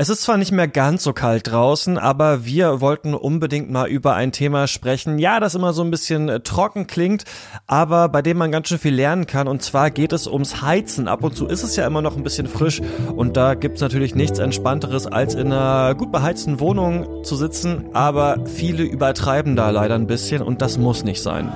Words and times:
Es 0.00 0.08
ist 0.08 0.22
zwar 0.22 0.36
nicht 0.36 0.52
mehr 0.52 0.68
ganz 0.68 1.02
so 1.02 1.12
kalt 1.12 1.50
draußen, 1.50 1.98
aber 1.98 2.44
wir 2.44 2.80
wollten 2.80 3.14
unbedingt 3.14 3.68
mal 3.68 3.88
über 3.88 4.14
ein 4.14 4.30
Thema 4.30 4.68
sprechen. 4.68 5.18
Ja, 5.18 5.40
das 5.40 5.56
immer 5.56 5.72
so 5.72 5.82
ein 5.82 5.90
bisschen 5.90 6.28
äh, 6.28 6.38
trocken 6.38 6.86
klingt, 6.86 7.24
aber 7.66 8.08
bei 8.08 8.22
dem 8.22 8.36
man 8.36 8.52
ganz 8.52 8.68
schön 8.68 8.78
viel 8.78 8.94
lernen 8.94 9.26
kann. 9.26 9.48
Und 9.48 9.60
zwar 9.60 9.90
geht 9.90 10.12
es 10.12 10.28
ums 10.28 10.62
Heizen. 10.62 11.08
Ab 11.08 11.24
und 11.24 11.34
zu 11.34 11.48
ist 11.48 11.64
es 11.64 11.74
ja 11.74 11.84
immer 11.84 12.00
noch 12.00 12.16
ein 12.16 12.22
bisschen 12.22 12.46
frisch 12.46 12.80
und 13.16 13.36
da 13.36 13.54
gibt's 13.54 13.80
natürlich 13.80 14.14
nichts 14.14 14.38
Entspannteres, 14.38 15.08
als 15.08 15.34
in 15.34 15.52
einer 15.52 15.96
gut 15.96 16.12
beheizten 16.12 16.60
Wohnung 16.60 17.24
zu 17.24 17.34
sitzen. 17.34 17.86
Aber 17.92 18.46
viele 18.46 18.84
übertreiben 18.84 19.56
da 19.56 19.70
leider 19.70 19.96
ein 19.96 20.06
bisschen 20.06 20.42
und 20.42 20.62
das 20.62 20.78
muss 20.78 21.02
nicht 21.02 21.24
sein. 21.24 21.52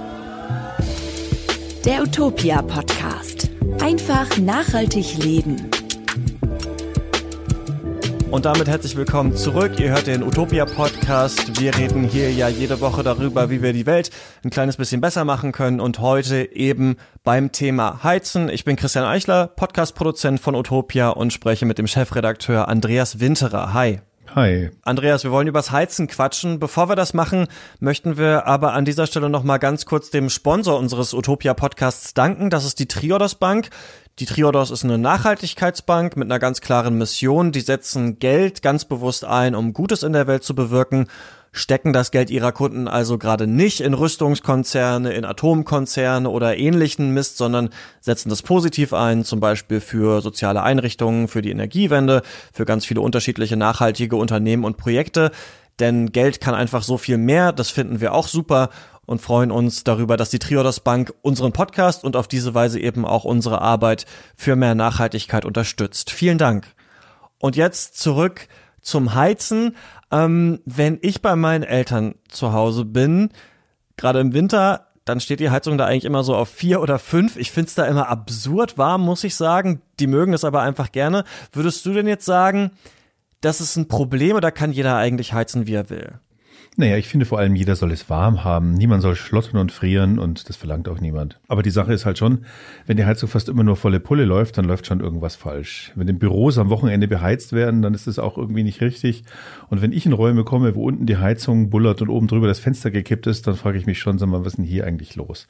Der 1.84 2.02
Utopia 2.02 2.60
Podcast. 2.62 3.50
Einfach 3.80 4.36
nachhaltig 4.36 5.22
leben. 5.22 5.70
Und 8.32 8.46
damit 8.46 8.66
herzlich 8.66 8.96
willkommen 8.96 9.36
zurück. 9.36 9.78
Ihr 9.78 9.90
hört 9.90 10.06
den 10.06 10.22
Utopia 10.22 10.64
Podcast. 10.64 11.60
Wir 11.60 11.76
reden 11.76 12.02
hier 12.02 12.32
ja 12.32 12.48
jede 12.48 12.80
Woche 12.80 13.02
darüber, 13.02 13.50
wie 13.50 13.60
wir 13.60 13.74
die 13.74 13.84
Welt 13.84 14.10
ein 14.42 14.48
kleines 14.48 14.78
bisschen 14.78 15.02
besser 15.02 15.26
machen 15.26 15.52
können 15.52 15.80
und 15.80 15.98
heute 15.98 16.50
eben 16.56 16.96
beim 17.24 17.52
Thema 17.52 18.02
Heizen. 18.02 18.48
Ich 18.48 18.64
bin 18.64 18.76
Christian 18.76 19.04
Eichler, 19.04 19.48
Podcast-Produzent 19.48 20.40
von 20.40 20.54
Utopia 20.54 21.10
und 21.10 21.34
spreche 21.34 21.66
mit 21.66 21.76
dem 21.76 21.86
Chefredakteur 21.86 22.68
Andreas 22.68 23.20
Winterer. 23.20 23.74
Hi. 23.74 24.00
Hi. 24.34 24.70
Andreas, 24.80 25.24
wir 25.24 25.30
wollen 25.30 25.46
übers 25.46 25.72
Heizen 25.72 26.06
quatschen. 26.06 26.58
Bevor 26.58 26.88
wir 26.88 26.96
das 26.96 27.12
machen, 27.12 27.48
möchten 27.80 28.16
wir 28.16 28.46
aber 28.46 28.72
an 28.72 28.86
dieser 28.86 29.06
Stelle 29.06 29.28
noch 29.28 29.42
mal 29.42 29.58
ganz 29.58 29.84
kurz 29.84 30.08
dem 30.08 30.30
Sponsor 30.30 30.78
unseres 30.78 31.12
Utopia 31.12 31.52
Podcasts 31.52 32.14
danken. 32.14 32.48
Das 32.48 32.64
ist 32.64 32.78
die 32.78 32.88
Triodos 32.88 33.34
Bank. 33.34 33.68
Die 34.20 34.24
Triodos 34.24 34.70
ist 34.70 34.84
eine 34.84 34.96
Nachhaltigkeitsbank 34.96 36.16
mit 36.16 36.28
einer 36.28 36.38
ganz 36.38 36.62
klaren 36.62 36.96
Mission. 36.96 37.52
Die 37.52 37.60
setzen 37.60 38.20
Geld 38.20 38.62
ganz 38.62 38.86
bewusst 38.86 39.26
ein, 39.26 39.54
um 39.54 39.74
Gutes 39.74 40.02
in 40.02 40.14
der 40.14 40.26
Welt 40.26 40.44
zu 40.44 40.54
bewirken, 40.54 41.08
stecken 41.52 41.92
das 41.92 42.10
Geld 42.10 42.30
ihrer 42.30 42.50
Kunden 42.50 42.88
also 42.88 43.18
gerade 43.18 43.46
nicht 43.46 43.80
in 43.80 43.92
Rüstungskonzerne, 43.92 45.12
in 45.12 45.26
Atomkonzerne 45.26 46.28
oder 46.28 46.56
ähnlichen 46.56 47.12
Mist, 47.12 47.36
sondern 47.36 47.68
setzen 48.00 48.30
das 48.30 48.42
positiv 48.42 48.94
ein, 48.94 49.24
zum 49.24 49.38
Beispiel 49.38 49.80
für 49.80 50.22
soziale 50.22 50.62
Einrichtungen, 50.62 51.28
für 51.28 51.42
die 51.42 51.50
Energiewende, 51.50 52.22
für 52.52 52.64
ganz 52.64 52.86
viele 52.86 53.02
unterschiedliche 53.02 53.56
nachhaltige 53.56 54.16
Unternehmen 54.16 54.64
und 54.64 54.78
Projekte. 54.78 55.30
Denn 55.78 56.12
Geld 56.12 56.40
kann 56.40 56.54
einfach 56.54 56.82
so 56.82 56.96
viel 56.96 57.18
mehr, 57.18 57.52
das 57.52 57.70
finden 57.70 58.00
wir 58.00 58.14
auch 58.14 58.28
super 58.28 58.70
und 59.04 59.20
freuen 59.20 59.50
uns 59.50 59.84
darüber, 59.84 60.16
dass 60.16 60.30
die 60.30 60.38
Triodos 60.38 60.80
Bank 60.80 61.12
unseren 61.22 61.52
Podcast 61.52 62.04
und 62.04 62.16
auf 62.16 62.28
diese 62.28 62.54
Weise 62.54 62.80
eben 62.80 63.04
auch 63.04 63.24
unsere 63.24 63.60
Arbeit 63.60 64.06
für 64.36 64.56
mehr 64.56 64.74
Nachhaltigkeit 64.74 65.44
unterstützt. 65.44 66.10
Vielen 66.10 66.38
Dank. 66.38 66.66
Und 67.38 67.56
jetzt 67.56 67.98
zurück 67.98 68.46
zum 68.82 69.14
Heizen. 69.14 69.76
Ähm, 70.10 70.60
wenn 70.64 70.98
ich 71.00 71.22
bei 71.22 71.36
meinen 71.36 71.64
Eltern 71.64 72.16
zu 72.28 72.52
Hause 72.52 72.84
bin, 72.84 73.30
gerade 73.96 74.20
im 74.20 74.34
Winter, 74.34 74.88
dann 75.04 75.20
steht 75.20 75.40
die 75.40 75.50
Heizung 75.50 75.78
da 75.78 75.86
eigentlich 75.86 76.04
immer 76.04 76.22
so 76.22 76.36
auf 76.36 76.48
vier 76.48 76.80
oder 76.80 76.98
fünf. 76.98 77.36
Ich 77.36 77.50
find's 77.50 77.74
da 77.74 77.86
immer 77.86 78.08
absurd 78.08 78.78
warm, 78.78 79.02
muss 79.02 79.24
ich 79.24 79.34
sagen. 79.34 79.82
Die 79.98 80.06
mögen 80.06 80.32
es 80.32 80.44
aber 80.44 80.62
einfach 80.62 80.92
gerne. 80.92 81.24
Würdest 81.52 81.84
du 81.86 81.92
denn 81.92 82.06
jetzt 82.06 82.24
sagen, 82.24 82.72
das 83.40 83.60
ist 83.60 83.76
ein 83.76 83.88
Problem 83.88 84.36
oder 84.36 84.52
kann 84.52 84.72
jeder 84.72 84.96
eigentlich 84.96 85.32
heizen, 85.32 85.66
wie 85.66 85.74
er 85.74 85.90
will? 85.90 86.20
Naja, 86.78 86.96
ich 86.96 87.06
finde 87.06 87.26
vor 87.26 87.38
allem, 87.38 87.54
jeder 87.54 87.76
soll 87.76 87.92
es 87.92 88.08
warm 88.08 88.44
haben. 88.44 88.72
Niemand 88.72 89.02
soll 89.02 89.14
schlottern 89.14 89.58
und 89.58 89.72
frieren 89.72 90.18
und 90.18 90.48
das 90.48 90.56
verlangt 90.56 90.88
auch 90.88 91.00
niemand. 91.00 91.38
Aber 91.46 91.62
die 91.62 91.70
Sache 91.70 91.92
ist 91.92 92.06
halt 92.06 92.16
schon, 92.16 92.46
wenn 92.86 92.96
die 92.96 93.04
Heizung 93.04 93.28
fast 93.28 93.50
immer 93.50 93.62
nur 93.62 93.76
volle 93.76 94.00
Pulle 94.00 94.24
läuft, 94.24 94.56
dann 94.56 94.64
läuft 94.64 94.86
schon 94.86 95.00
irgendwas 95.00 95.36
falsch. 95.36 95.92
Wenn 95.96 96.06
die 96.06 96.14
Büros 96.14 96.56
am 96.56 96.70
Wochenende 96.70 97.08
beheizt 97.08 97.52
werden, 97.52 97.82
dann 97.82 97.92
ist 97.92 98.06
das 98.06 98.18
auch 98.18 98.38
irgendwie 98.38 98.62
nicht 98.62 98.80
richtig. 98.80 99.22
Und 99.68 99.82
wenn 99.82 99.92
ich 99.92 100.06
in 100.06 100.14
Räume 100.14 100.44
komme, 100.44 100.74
wo 100.74 100.84
unten 100.84 101.04
die 101.04 101.18
Heizung 101.18 101.68
bullert 101.68 102.00
und 102.00 102.08
oben 102.08 102.26
drüber 102.26 102.46
das 102.46 102.58
Fenster 102.58 102.90
gekippt 102.90 103.26
ist, 103.26 103.46
dann 103.46 103.56
frage 103.56 103.76
ich 103.76 103.84
mich 103.84 103.98
schon, 103.98 104.16
sag 104.16 104.30
mal, 104.30 104.40
was 104.40 104.54
ist 104.54 104.56
denn 104.56 104.64
hier 104.64 104.86
eigentlich 104.86 105.14
los? 105.14 105.48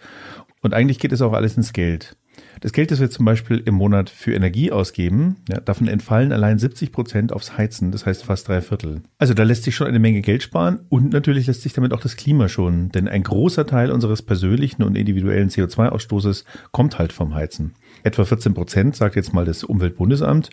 Und 0.61 0.75
eigentlich 0.75 0.99
geht 0.99 1.13
es 1.13 1.23
auch 1.23 1.35
alles 1.35 1.57
ins 1.57 1.73
Geld. 1.73 2.17
Das 2.61 2.73
Geld, 2.73 2.91
das 2.91 3.01
wir 3.01 3.11
zum 3.11 3.25
Beispiel 3.25 3.63
im 3.65 3.75
Monat 3.75 4.09
für 4.09 4.35
Energie 4.35 4.71
ausgeben, 4.71 5.37
ja, 5.49 5.61
davon 5.61 5.89
entfallen 5.89 6.33
allein 6.33 6.59
70 6.59 6.93
Prozent 6.93 7.33
aufs 7.33 7.59
Heizen, 7.59 7.91
das 7.91 8.07
heißt 8.07 8.25
fast 8.25 8.49
drei 8.49 8.61
Viertel. 8.61 9.03
Also 9.19 9.35
da 9.35 9.43
lässt 9.43 9.65
sich 9.65 9.75
schon 9.75 9.89
eine 9.89 9.99
Menge 9.99 10.21
Geld 10.21 10.43
sparen 10.43 10.81
und 10.89 11.13
natürlich 11.13 11.47
lässt 11.47 11.63
sich 11.63 11.73
damit 11.73 11.93
auch 11.93 12.01
das 12.01 12.17
Klima 12.17 12.49
schonen, 12.49 12.91
denn 12.91 13.09
ein 13.09 13.23
großer 13.23 13.67
Teil 13.67 13.91
unseres 13.91 14.23
persönlichen 14.23 14.83
und 14.83 14.97
individuellen 14.97 15.49
CO2-Ausstoßes 15.49 16.45
kommt 16.71 16.99
halt 16.99 17.13
vom 17.13 17.35
Heizen. 17.35 17.75
Etwa 18.05 18.25
14 18.25 18.55
Prozent, 18.55 18.97
sagt 18.97 19.17
jetzt 19.17 19.33
mal 19.33 19.45
das 19.45 19.65
Umweltbundesamt. 19.65 20.51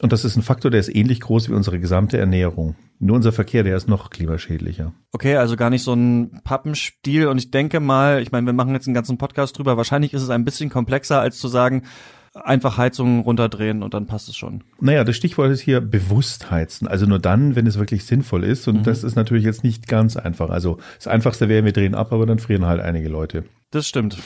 Und 0.00 0.12
das 0.12 0.24
ist 0.24 0.36
ein 0.36 0.42
Faktor, 0.42 0.70
der 0.70 0.80
ist 0.80 0.94
ähnlich 0.94 1.20
groß 1.20 1.48
wie 1.48 1.54
unsere 1.54 1.80
gesamte 1.80 2.18
Ernährung. 2.18 2.76
Nur 2.98 3.16
unser 3.16 3.32
Verkehr, 3.32 3.62
der 3.62 3.76
ist 3.76 3.88
noch 3.88 4.10
klimaschädlicher. 4.10 4.92
Okay, 5.12 5.36
also 5.36 5.56
gar 5.56 5.70
nicht 5.70 5.82
so 5.82 5.94
ein 5.94 6.40
Pappenstiel. 6.44 7.26
Und 7.26 7.38
ich 7.38 7.50
denke 7.50 7.80
mal, 7.80 8.22
ich 8.22 8.32
meine, 8.32 8.46
wir 8.46 8.52
machen 8.52 8.74
jetzt 8.74 8.86
einen 8.86 8.94
ganzen 8.94 9.18
Podcast 9.18 9.58
drüber. 9.58 9.76
Wahrscheinlich 9.76 10.14
ist 10.14 10.22
es 10.22 10.30
ein 10.30 10.44
bisschen 10.44 10.70
komplexer, 10.70 11.20
als 11.20 11.38
zu 11.38 11.48
sagen, 11.48 11.82
einfach 12.34 12.78
Heizungen 12.78 13.20
runterdrehen 13.20 13.82
und 13.82 13.94
dann 13.94 14.06
passt 14.06 14.28
es 14.28 14.36
schon. 14.36 14.64
Naja, 14.80 15.04
das 15.04 15.16
Stichwort 15.16 15.50
ist 15.50 15.60
hier 15.60 15.80
bewusst 15.80 16.50
heizen. 16.50 16.88
Also 16.88 17.06
nur 17.06 17.18
dann, 17.20 17.54
wenn 17.54 17.66
es 17.66 17.78
wirklich 17.78 18.04
sinnvoll 18.04 18.44
ist. 18.44 18.66
Und 18.66 18.78
mhm. 18.78 18.82
das 18.82 19.04
ist 19.04 19.14
natürlich 19.14 19.44
jetzt 19.44 19.64
nicht 19.64 19.86
ganz 19.86 20.16
einfach. 20.16 20.50
Also 20.50 20.78
das 20.96 21.06
Einfachste 21.06 21.48
wäre, 21.48 21.64
wir 21.64 21.72
drehen 21.72 21.94
ab, 21.94 22.12
aber 22.12 22.26
dann 22.26 22.38
frieren 22.38 22.66
halt 22.66 22.80
einige 22.80 23.08
Leute. 23.08 23.44
Das 23.70 23.86
stimmt. 23.86 24.18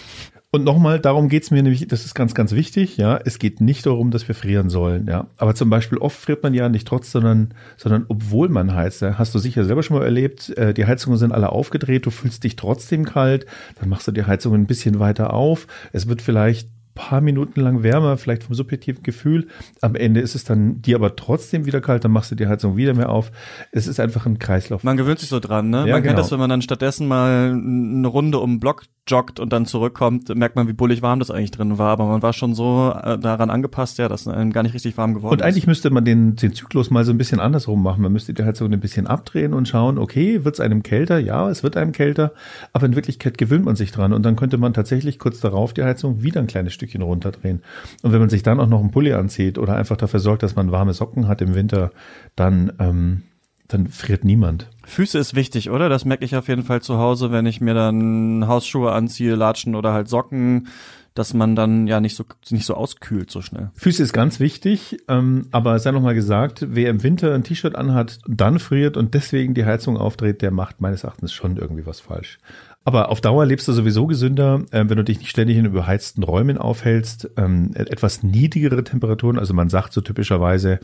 Und 0.51 0.65
nochmal, 0.65 0.99
darum 0.99 1.29
geht's 1.29 1.51
mir 1.51 1.63
nämlich, 1.63 1.87
das 1.89 2.07
ist 2.07 2.15
ganz, 2.15 2.35
ganz 2.35 2.53
wichtig, 2.53 2.97
ja. 2.97 3.21
Es 3.23 3.39
geht 3.39 3.61
nicht 3.61 3.85
darum, 3.85 4.11
dass 4.11 4.27
wir 4.29 4.35
frieren 4.35 4.71
sollen, 4.71 5.07
ja. 5.07 5.27
Aber 5.37 5.55
zum 5.55 5.69
Beispiel 5.69 5.99
oft 5.99 6.19
friert 6.19 6.43
man 6.43 6.55
ja 6.55 6.71
nicht 6.71 6.89
trotz, 6.89 7.13
sondern, 7.13 7.53
sondern 7.77 8.07
obwohl 8.09 8.49
man 8.49 8.75
heizt. 8.75 9.03
Ja. 9.03 9.19
Hast 9.19 9.35
du 9.35 9.39
sicher 9.39 9.67
selber 9.67 9.83
schon 9.83 9.99
mal 9.99 10.05
erlebt, 10.05 10.49
äh, 10.57 10.73
die 10.73 10.87
Heizungen 10.87 11.19
sind 11.19 11.33
alle 11.33 11.53
aufgedreht, 11.53 12.07
du 12.07 12.11
fühlst 12.11 12.45
dich 12.45 12.57
trotzdem 12.57 13.05
kalt, 13.05 13.45
dann 13.79 13.91
machst 13.91 14.09
du 14.09 14.13
die 14.13 14.25
Heizung 14.25 14.55
ein 14.55 14.67
bisschen 14.67 14.99
weiter 14.99 15.35
auf. 15.35 15.67
Es 15.93 16.09
wird 16.09 16.23
vielleicht 16.23 16.71
paar 16.99 17.21
Minuten 17.21 17.61
lang 17.61 17.83
wärmer, 17.85 18.17
vielleicht 18.17 18.43
vom 18.43 18.55
subjektiven 18.55 19.05
Gefühl. 19.05 19.47
Am 19.81 19.95
Ende 19.95 20.21
ist 20.21 20.35
es 20.35 20.45
dann 20.45 20.83
dir 20.83 20.97
aber 20.97 21.15
trotzdem 21.15 21.65
wieder 21.65 21.81
kalt, 21.81 22.05
dann 22.05 22.11
machst 22.11 22.31
du 22.33 22.35
die 22.35 22.49
Heizung 22.49 22.77
wieder 22.77 22.93
mehr 22.93 23.09
auf. 23.09 23.31
Es 23.71 23.87
ist 23.87 24.01
einfach 24.01 24.27
ein 24.27 24.41
Kreislauf. 24.41 24.83
Man 24.83 24.97
gewöhnt 24.97 25.21
sich 25.21 25.29
so 25.29 25.39
dran, 25.39 25.71
ne? 25.71 25.79
Ja, 25.79 25.83
man 25.85 26.03
genau. 26.03 26.03
kennt 26.03 26.19
das, 26.19 26.33
wenn 26.33 26.41
man 26.41 26.51
dann 26.51 26.61
stattdessen 26.61 27.07
mal 27.07 27.53
eine 27.53 28.09
Runde 28.09 28.41
um 28.41 28.55
den 28.55 28.61
Block 28.61 28.83
joggt 29.09 29.41
und 29.41 29.53
dann 29.53 29.67
zurückkommt, 29.67 30.35
merkt 30.35 30.57
man, 30.57 30.69
wie 30.69 30.73
bullig 30.73 31.03
warm 31.03 31.19
das 31.19 31.31
eigentlich 31.31 31.51
drin 31.51 31.79
war. 31.79 31.91
Aber 31.91 32.07
man 32.07 32.23
war 32.23 32.33
schon 32.33 32.55
so 32.55 32.95
äh, 33.03 33.19
daran 33.19 33.51
angepasst, 33.51 33.99
ja, 33.99 34.09
dass 34.09 34.29
einem 34.29 34.53
gar 34.53 34.63
nicht 34.63 34.75
richtig 34.75 34.97
warm 34.97 35.15
geworden 35.15 35.35
ist. 35.35 35.41
Und 35.41 35.47
eigentlich 35.47 35.67
müsste 35.67 35.91
man 35.91 36.05
den, 36.05 36.37
den 36.37 36.55
Zyklus 36.55 36.91
mal 36.91 37.05
so 37.05 37.13
ein 37.13 37.19
bisschen 37.19 37.41
andersrum 37.41 37.83
machen. 37.83 38.03
Man 38.03 38.13
müsste 38.13 38.35
die 38.35 38.45
Heizung 38.45 38.73
ein 38.73 38.81
bisschen 38.81 39.07
abdrehen 39.07 39.55
und 39.55 39.69
schauen, 39.69 39.99
okay, 39.99 40.45
wird 40.45 40.55
es 40.55 40.61
einem 40.61 40.83
kälter? 40.83 41.19
Ja, 41.19 41.49
es 41.49 41.63
wird 41.63 41.77
einem 41.77 41.93
kälter. 41.93 42.33
Aber 42.73 42.87
in 42.87 42.95
Wirklichkeit 42.95 43.39
gewöhnt 43.39 43.65
man 43.65 43.77
sich 43.77 43.93
dran. 43.93 44.13
Und 44.13 44.25
dann 44.25 44.37
könnte 44.37 44.59
man 44.59 44.75
tatsächlich 44.75 45.19
kurz 45.19 45.41
darauf 45.41 45.73
die 45.73 45.83
Heizung 45.83 46.23
wieder 46.23 46.41
ein 46.41 46.47
kleines 46.47 46.73
Stückchen 46.73 47.03
runterdrehen. 47.03 47.63
Und 48.03 48.13
wenn 48.13 48.21
man 48.21 48.29
sich 48.31 48.43
dann 48.43 48.61
auch 48.61 48.69
noch 48.69 48.81
einen 48.81 48.91
Pulli 48.91 49.13
anzieht 49.13 49.59
oder 49.59 49.77
einfach 49.77 49.97
dafür 49.97 50.21
sorgt, 50.21 50.43
dass 50.43 50.57
man 50.57 50.71
warme 50.73 50.93
Socken 50.93 51.29
hat 51.29 51.41
im 51.43 51.55
Winter, 51.55 51.91
dann 52.37 52.73
ähm, 52.79 53.23
dann 53.69 53.87
friert 53.87 54.25
niemand. 54.25 54.69
Füße 54.85 55.19
ist 55.19 55.35
wichtig, 55.35 55.71
oder? 55.71 55.89
Das 55.89 56.05
merke 56.05 56.25
ich 56.25 56.35
auf 56.35 56.49
jeden 56.49 56.65
Fall 56.65 56.81
zu 56.83 56.99
Hause, 56.99 57.31
wenn 57.31 57.47
ich 57.47 57.61
mir 57.61 57.75
dann 57.75 58.47
Hausschuhe 58.49 58.93
anziehe, 58.93 59.35
Latschen 59.35 59.75
oder 59.75 59.93
halt 59.93 60.09
Socken, 60.09 60.69
dass 61.15 61.35
man 61.35 61.57
dann 61.57 61.87
ja 61.87 62.01
nicht 62.01 62.17
so 62.17 62.25
nicht 62.51 62.65
so 62.65 62.75
auskühlt 62.75 63.31
so 63.31 63.43
schnell. 63.43 63.71
Füße 63.75 64.03
ist 64.03 64.13
ganz 64.13 64.41
wichtig, 64.41 64.99
ähm, 65.09 65.49
aber 65.51 65.79
sei 65.79 65.91
noch 65.91 66.01
mal 66.01 66.15
gesagt, 66.15 66.65
wer 66.71 66.91
im 66.91 67.03
Winter 67.03 67.35
ein 67.35 67.45
T-Shirt 67.45 67.75
anhat, 67.75 68.21
dann 68.27 68.59
friert 68.59 68.97
und 68.97 69.15
deswegen 69.15 69.53
die 69.53 69.65
Heizung 69.65 69.97
aufdreht, 69.97 70.43
der 70.43 70.51
macht 70.51 70.81
meines 70.81 71.05
Erachtens 71.05 71.33
schon 71.33 71.57
irgendwie 71.57 71.87
was 71.87 72.01
falsch. 72.01 72.39
Aber 72.85 73.11
auf 73.11 73.21
Dauer 73.21 73.45
lebst 73.45 73.69
du 73.69 73.73
sowieso 73.73 74.07
gesünder, 74.07 74.63
äh, 74.71 74.85
wenn 74.89 74.97
du 74.97 75.05
dich 75.05 75.19
nicht 75.19 75.31
ständig 75.31 75.59
in 75.59 75.67
überheizten 75.67 76.23
Räumen 76.23 76.57
aufhältst. 76.57 77.29
Ähm, 77.37 77.73
etwas 77.75 78.23
niedrigere 78.23 78.83
Temperaturen, 78.83 79.39
also 79.39 79.53
man 79.53 79.69
sagt 79.69 79.93
so 79.93 80.01
typischerweise 80.01 80.81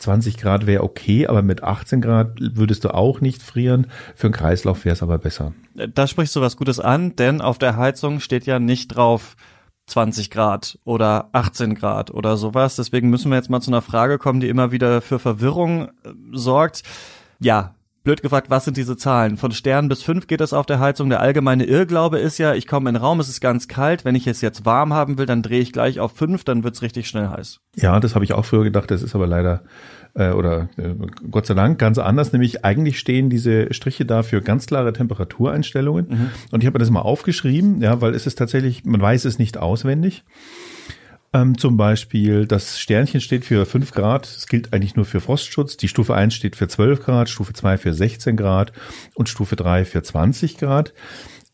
20 0.00 0.38
Grad 0.38 0.66
wäre 0.66 0.82
okay, 0.82 1.26
aber 1.26 1.42
mit 1.42 1.62
18 1.62 2.00
Grad 2.00 2.32
würdest 2.38 2.84
du 2.84 2.94
auch 2.94 3.20
nicht 3.20 3.42
frieren. 3.42 3.86
Für 4.14 4.28
einen 4.28 4.34
Kreislauf 4.34 4.84
wäre 4.84 4.94
es 4.94 5.02
aber 5.02 5.18
besser. 5.18 5.52
Da 5.74 6.06
sprichst 6.06 6.34
du 6.34 6.40
was 6.40 6.56
Gutes 6.56 6.80
an, 6.80 7.16
denn 7.16 7.40
auf 7.40 7.58
der 7.58 7.76
Heizung 7.76 8.20
steht 8.20 8.46
ja 8.46 8.58
nicht 8.58 8.88
drauf 8.88 9.36
20 9.86 10.30
Grad 10.30 10.78
oder 10.84 11.28
18 11.32 11.74
Grad 11.74 12.10
oder 12.10 12.36
sowas. 12.36 12.76
Deswegen 12.76 13.10
müssen 13.10 13.30
wir 13.30 13.36
jetzt 13.36 13.50
mal 13.50 13.60
zu 13.60 13.70
einer 13.70 13.82
Frage 13.82 14.18
kommen, 14.18 14.40
die 14.40 14.48
immer 14.48 14.72
wieder 14.72 15.00
für 15.02 15.18
Verwirrung 15.18 15.88
äh, 16.04 16.12
sorgt. 16.32 16.82
Ja, 17.40 17.74
blöd 18.02 18.22
gefragt, 18.22 18.50
was 18.50 18.64
sind 18.64 18.76
diese 18.76 18.96
Zahlen? 18.96 19.36
Von 19.36 19.52
Stern 19.52 19.88
bis 19.88 20.02
fünf 20.02 20.26
geht 20.26 20.40
das 20.40 20.52
auf 20.52 20.66
der 20.66 20.80
Heizung. 20.80 21.10
Der 21.10 21.20
allgemeine 21.20 21.64
Irrglaube 21.64 22.18
ist 22.18 22.38
ja, 22.38 22.54
ich 22.54 22.66
komme 22.66 22.88
in 22.90 22.94
den 22.94 23.02
Raum, 23.02 23.20
es 23.20 23.28
ist 23.28 23.40
ganz 23.40 23.68
kalt. 23.68 24.04
Wenn 24.04 24.14
ich 24.14 24.26
es 24.26 24.40
jetzt 24.40 24.64
warm 24.64 24.92
haben 24.94 25.18
will, 25.18 25.26
dann 25.26 25.42
drehe 25.42 25.60
ich 25.60 25.72
gleich 25.72 26.00
auf 26.00 26.12
fünf, 26.12 26.44
dann 26.44 26.64
wird's 26.64 26.82
richtig 26.82 27.08
schnell 27.08 27.28
heiß. 27.28 27.60
Ja, 27.76 28.00
das 28.00 28.14
habe 28.14 28.24
ich 28.24 28.32
auch 28.32 28.44
früher 28.44 28.64
gedacht. 28.64 28.90
Das 28.90 29.02
ist 29.02 29.14
aber 29.14 29.26
leider 29.26 29.62
äh, 30.14 30.30
oder 30.30 30.68
äh, 30.76 30.94
Gott 31.30 31.46
sei 31.46 31.54
Dank 31.54 31.78
ganz 31.78 31.98
anders. 31.98 32.32
Nämlich 32.32 32.64
eigentlich 32.64 32.98
stehen 32.98 33.30
diese 33.30 33.72
Striche 33.72 34.04
da 34.04 34.22
für 34.22 34.40
ganz 34.40 34.66
klare 34.66 34.92
Temperatureinstellungen. 34.92 36.06
Mhm. 36.08 36.30
Und 36.50 36.62
ich 36.62 36.66
habe 36.66 36.78
mir 36.78 36.80
das 36.80 36.90
mal 36.90 37.02
aufgeschrieben, 37.02 37.80
ja, 37.82 38.00
weil 38.00 38.14
es 38.14 38.26
ist 38.26 38.36
tatsächlich, 38.36 38.84
man 38.84 39.00
weiß 39.00 39.24
es 39.24 39.38
nicht 39.38 39.58
auswendig. 39.58 40.24
Ähm, 41.32 41.56
zum 41.56 41.76
Beispiel, 41.76 42.46
das 42.46 42.80
Sternchen 42.80 43.20
steht 43.20 43.44
für 43.44 43.64
5 43.64 43.92
Grad. 43.92 44.26
Es 44.26 44.48
gilt 44.48 44.72
eigentlich 44.72 44.96
nur 44.96 45.04
für 45.04 45.20
Frostschutz. 45.20 45.76
Die 45.76 45.86
Stufe 45.86 46.14
1 46.14 46.34
steht 46.34 46.56
für 46.56 46.66
12 46.66 47.02
Grad, 47.04 47.28
Stufe 47.28 47.52
2 47.52 47.78
für 47.78 47.92
16 47.92 48.36
Grad 48.36 48.72
und 49.14 49.28
Stufe 49.28 49.54
3 49.54 49.84
für 49.84 50.02
20 50.02 50.58
Grad. 50.58 50.92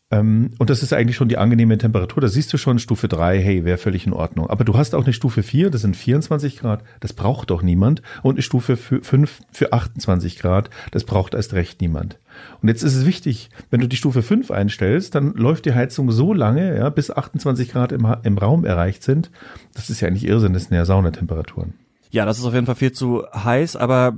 Ähm, 0.09 0.51
und 0.57 0.69
das 0.69 0.83
ist 0.83 0.93
eigentlich 0.93 1.17
schon 1.17 1.27
die 1.27 1.37
angenehme 1.37 1.77
Temperatur. 1.77 2.21
Da 2.21 2.29
siehst 2.29 2.51
du 2.53 2.57
schon 2.57 2.79
Stufe 2.79 3.07
3, 3.07 3.41
hey, 3.41 3.65
wäre 3.65 3.77
völlig 3.77 4.07
in 4.07 4.13
Ordnung. 4.13 4.49
Aber 4.49 4.63
du 4.63 4.77
hast 4.77 4.95
auch 4.95 5.03
eine 5.03 5.13
Stufe 5.13 5.43
4, 5.43 5.69
das 5.69 5.81
sind 5.81 5.97
24 5.97 6.57
Grad, 6.59 6.83
das 7.01 7.13
braucht 7.13 7.49
doch 7.49 7.61
niemand. 7.61 8.01
Und 8.23 8.35
eine 8.35 8.41
Stufe 8.41 8.77
5 8.77 9.41
für 9.51 9.73
28 9.73 10.39
Grad, 10.39 10.69
das 10.91 11.03
braucht 11.03 11.33
erst 11.33 11.53
recht 11.53 11.81
niemand. 11.81 12.19
Und 12.61 12.69
jetzt 12.69 12.83
ist 12.83 12.95
es 12.95 13.05
wichtig, 13.05 13.49
wenn 13.69 13.81
du 13.81 13.87
die 13.87 13.97
Stufe 13.97 14.21
5 14.21 14.49
einstellst, 14.51 15.13
dann 15.15 15.33
läuft 15.33 15.65
die 15.65 15.73
Heizung 15.73 16.11
so 16.11 16.33
lange, 16.33 16.77
ja, 16.77 16.89
bis 16.89 17.11
28 17.11 17.71
Grad 17.71 17.91
im, 17.91 18.07
im 18.23 18.37
Raum 18.37 18.63
erreicht 18.63 19.03
sind. 19.03 19.29
Das 19.73 19.89
ist 19.89 19.99
ja 19.99 20.07
eigentlich 20.07 20.27
Irrsinn, 20.27 20.53
das 20.53 20.65
sind 20.65 20.75
ja 20.75 20.85
Saunatemperaturen. 20.85 21.73
Ja, 22.11 22.25
das 22.25 22.39
ist 22.39 22.45
auf 22.45 22.53
jeden 22.53 22.65
Fall 22.65 22.75
viel 22.75 22.93
zu 22.93 23.25
heiß, 23.33 23.75
aber 23.75 24.15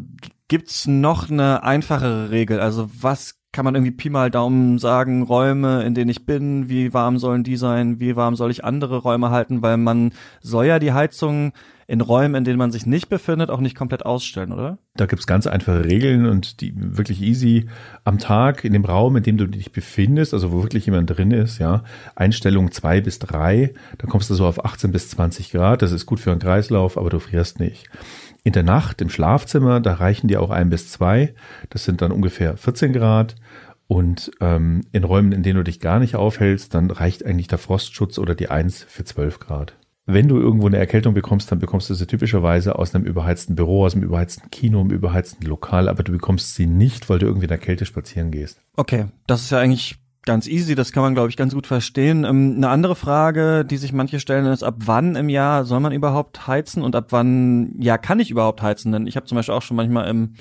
gibt's 0.47 0.85
noch 0.85 1.29
eine 1.31 1.63
einfachere 1.63 2.29
Regel? 2.29 2.59
Also 2.59 2.89
was 3.01 3.38
kann 3.51 3.65
man 3.65 3.75
irgendwie 3.75 3.91
Pi 3.91 4.09
mal 4.09 4.29
Daumen 4.29 4.77
sagen, 4.77 5.23
Räume, 5.23 5.83
in 5.83 5.95
denen 5.95 6.09
ich 6.09 6.25
bin, 6.25 6.69
wie 6.69 6.93
warm 6.93 7.17
sollen 7.17 7.43
die 7.43 7.57
sein, 7.57 7.99
wie 7.99 8.15
warm 8.15 8.35
soll 8.35 8.51
ich 8.51 8.63
andere 8.63 8.97
Räume 8.97 9.31
halten, 9.31 9.61
weil 9.61 9.77
man 9.77 10.11
soll 10.41 10.67
ja 10.67 10.79
die 10.79 10.93
Heizung 10.93 11.53
in 11.87 12.01
Räumen, 12.01 12.35
in 12.35 12.43
denen 12.43 12.59
man 12.59 12.71
sich 12.71 12.85
nicht 12.85 13.09
befindet, 13.09 13.49
auch 13.49 13.61
nicht 13.61 13.75
komplett 13.75 14.05
ausstellen, 14.05 14.51
oder? 14.51 14.77
Da 14.95 15.07
gibt's 15.07 15.25
ganz 15.25 15.47
einfache 15.47 15.85
Regeln 15.85 16.27
und 16.27 16.61
die 16.61 16.71
wirklich 16.75 17.19
easy 17.19 17.67
am 18.03 18.19
Tag 18.19 18.63
in 18.63 18.73
dem 18.73 18.85
Raum, 18.85 19.15
in 19.15 19.23
dem 19.23 19.37
du 19.37 19.47
dich 19.47 19.71
befindest, 19.71 20.35
also 20.35 20.51
wo 20.51 20.61
wirklich 20.61 20.85
jemand 20.85 21.09
drin 21.09 21.31
ist, 21.31 21.57
ja, 21.57 21.83
Einstellung 22.15 22.71
zwei 22.71 23.01
bis 23.01 23.17
drei, 23.17 23.73
da 23.97 24.05
kommst 24.05 24.29
du 24.29 24.35
so 24.35 24.45
auf 24.45 24.63
18 24.63 24.91
bis 24.91 25.09
20 25.09 25.51
Grad, 25.51 25.81
das 25.81 25.91
ist 25.91 26.05
gut 26.05 26.19
für 26.19 26.29
einen 26.29 26.39
Kreislauf, 26.39 26.95
aber 26.95 27.09
du 27.09 27.17
frierst 27.17 27.59
nicht. 27.59 27.89
In 28.43 28.53
der 28.53 28.63
Nacht 28.63 29.01
im 29.01 29.09
Schlafzimmer, 29.09 29.79
da 29.79 29.95
reichen 29.95 30.27
die 30.27 30.37
auch 30.37 30.49
ein 30.49 30.69
bis 30.69 30.89
zwei. 30.91 31.33
Das 31.69 31.83
sind 31.83 32.01
dann 32.01 32.11
ungefähr 32.11 32.57
14 32.57 32.93
Grad. 32.93 33.35
Und 33.87 34.31
ähm, 34.39 34.85
in 34.91 35.03
Räumen, 35.03 35.31
in 35.31 35.41
denen 35.41 35.57
du 35.57 35.63
dich 35.63 35.79
gar 35.79 35.99
nicht 35.99 36.15
aufhältst, 36.15 36.73
dann 36.75 36.91
reicht 36.91 37.25
eigentlich 37.25 37.47
der 37.47 37.57
Frostschutz 37.57 38.19
oder 38.19 38.35
die 38.35 38.49
Eins 38.49 38.83
für 38.87 39.03
12 39.03 39.39
Grad. 39.39 39.73
Wenn 40.05 40.27
du 40.27 40.39
irgendwo 40.39 40.67
eine 40.67 40.77
Erkältung 40.77 41.13
bekommst, 41.13 41.51
dann 41.51 41.59
bekommst 41.59 41.89
du 41.89 41.93
sie 41.93 42.07
typischerweise 42.07 42.77
aus 42.77 42.95
einem 42.95 43.05
überheizten 43.05 43.55
Büro, 43.55 43.85
aus 43.85 43.93
einem 43.93 44.03
überheizten 44.03 44.49
Kino, 44.49 44.79
einem 44.79 44.91
überheizten 44.91 45.45
Lokal, 45.47 45.87
aber 45.87 46.03
du 46.03 46.11
bekommst 46.11 46.55
sie 46.55 46.65
nicht, 46.65 47.09
weil 47.09 47.19
du 47.19 47.27
irgendwie 47.27 47.45
in 47.45 47.49
der 47.49 47.59
Kälte 47.59 47.85
spazieren 47.85 48.31
gehst. 48.31 48.59
Okay, 48.75 49.05
das 49.27 49.41
ist 49.41 49.51
ja 49.51 49.59
eigentlich 49.59 49.97
ganz 50.25 50.47
easy, 50.47 50.75
das 50.75 50.91
kann 50.91 51.03
man, 51.03 51.13
glaube 51.13 51.29
ich, 51.29 51.37
ganz 51.37 51.53
gut 51.53 51.67
verstehen. 51.67 52.23
Ähm, 52.23 52.55
eine 52.57 52.69
andere 52.69 52.95
Frage, 52.95 53.65
die 53.65 53.77
sich 53.77 53.93
manche 53.93 54.19
stellen, 54.19 54.45
ist, 54.45 54.63
ab 54.63 54.75
wann 54.79 55.15
im 55.15 55.29
Jahr 55.29 55.65
soll 55.65 55.79
man 55.79 55.91
überhaupt 55.91 56.47
heizen 56.47 56.83
und 56.83 56.95
ab 56.95 57.07
wann, 57.09 57.75
ja, 57.79 57.97
kann 57.97 58.19
ich 58.19 58.31
überhaupt 58.31 58.61
heizen? 58.61 58.91
Denn 58.91 59.07
ich 59.07 59.15
habe 59.15 59.25
zum 59.25 59.35
Beispiel 59.35 59.55
auch 59.55 59.61
schon 59.61 59.77
manchmal 59.77 60.09
im 60.09 60.35